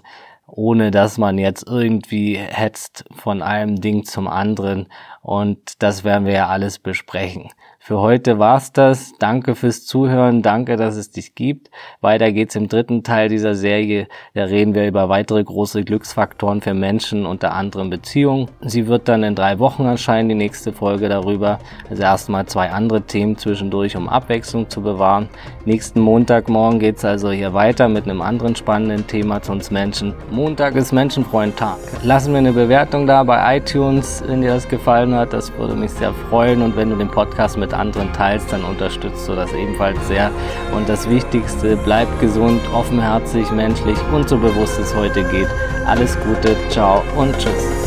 ohne 0.48 0.92
dass 0.92 1.18
man 1.18 1.38
jetzt 1.38 1.66
irgendwie 1.68 2.36
hetzt 2.38 3.06
von 3.12 3.42
einem 3.42 3.82
Ding 3.82 4.06
zum 4.06 4.28
anderen. 4.28 4.88
Und 5.22 5.82
das 5.82 6.04
werden 6.04 6.26
wir 6.26 6.34
ja 6.34 6.48
alles 6.48 6.80
besprechen. 6.80 7.50
Für 7.88 8.00
heute 8.00 8.40
war's 8.40 8.74
das. 8.74 9.14
Danke 9.20 9.54
fürs 9.54 9.86
Zuhören. 9.86 10.42
Danke, 10.42 10.76
dass 10.76 10.96
es 10.96 11.12
dich 11.12 11.36
gibt. 11.36 11.70
Weiter 12.02 12.32
geht's 12.32 12.56
im 12.56 12.68
dritten 12.68 13.04
Teil 13.04 13.30
dieser 13.30 13.54
Serie. 13.54 14.08
Da 14.34 14.46
reden 14.46 14.74
wir 14.74 14.88
über 14.88 15.08
weitere 15.08 15.44
große 15.44 15.84
Glücksfaktoren 15.84 16.62
für 16.62 16.74
Menschen, 16.74 17.28
unter 17.28 17.54
anderem 17.54 17.92
Beziehungen. 17.92 18.50
Sie 18.62 18.88
wird 18.88 19.08
dann 19.08 19.22
in 19.22 19.36
drei 19.36 19.60
Wochen 19.60 19.86
erscheinen, 19.86 20.30
die 20.30 20.34
nächste 20.34 20.74
Folge 20.74 21.10
darüber. 21.10 21.60
Also 21.88 22.02
erstmal 22.02 22.48
zwei 22.48 22.72
andere 22.72 23.04
Themen 23.04 23.38
zwischendurch, 23.38 23.96
um 23.96 24.10
Abwechslung 24.10 24.68
zu 24.68 24.82
bewahren. 24.82 25.30
Nächsten 25.66 26.00
Montagmorgen 26.00 26.80
geht's 26.80 27.06
also 27.06 27.30
hier 27.30 27.54
weiter 27.54 27.88
mit 27.88 28.06
einem 28.06 28.24
anderen 28.24 28.56
spannenden 28.56 29.06
Thema 29.06 29.44
zu 29.44 29.52
uns 29.52 29.70
Menschen. 29.70 30.16
Montag 30.32 30.74
ist 30.74 30.92
Menschenfreund-Tag. 30.92 31.78
Lassen 32.02 32.32
wir 32.32 32.40
eine 32.40 32.54
Bewertung 32.54 33.06
da 33.06 33.22
bei 33.22 33.58
iTunes, 33.58 34.24
wenn 34.26 34.42
dir 34.42 34.56
das 34.56 34.68
gefallen 34.68 35.14
hat. 35.14 35.34
Das 35.34 35.56
würde 35.56 35.76
mich 35.76 35.92
sehr 35.92 36.14
freuen. 36.32 36.64
Und 36.64 36.76
wenn 36.76 36.90
du 36.90 36.96
den 36.96 37.12
Podcast 37.12 37.60
mit 37.60 37.75
anderen 37.78 38.12
teilst, 38.14 38.52
dann 38.52 38.64
unterstützt 38.64 39.28
du 39.28 39.36
das 39.36 39.54
ebenfalls 39.54 40.08
sehr. 40.08 40.32
Und 40.76 40.90
das 40.90 41.10
Wichtigste, 41.10 41.78
bleib 41.78 42.08
gesund, 42.20 42.62
offenherzig, 42.74 43.50
menschlich 43.52 43.98
und 44.14 44.28
so 44.28 44.38
bewusst 44.38 44.80
es 44.80 44.96
heute 44.96 45.24
geht. 45.24 45.48
Alles 45.86 46.18
Gute, 46.22 46.56
ciao 46.70 47.04
und 47.16 47.38
tschüss. 47.38 47.85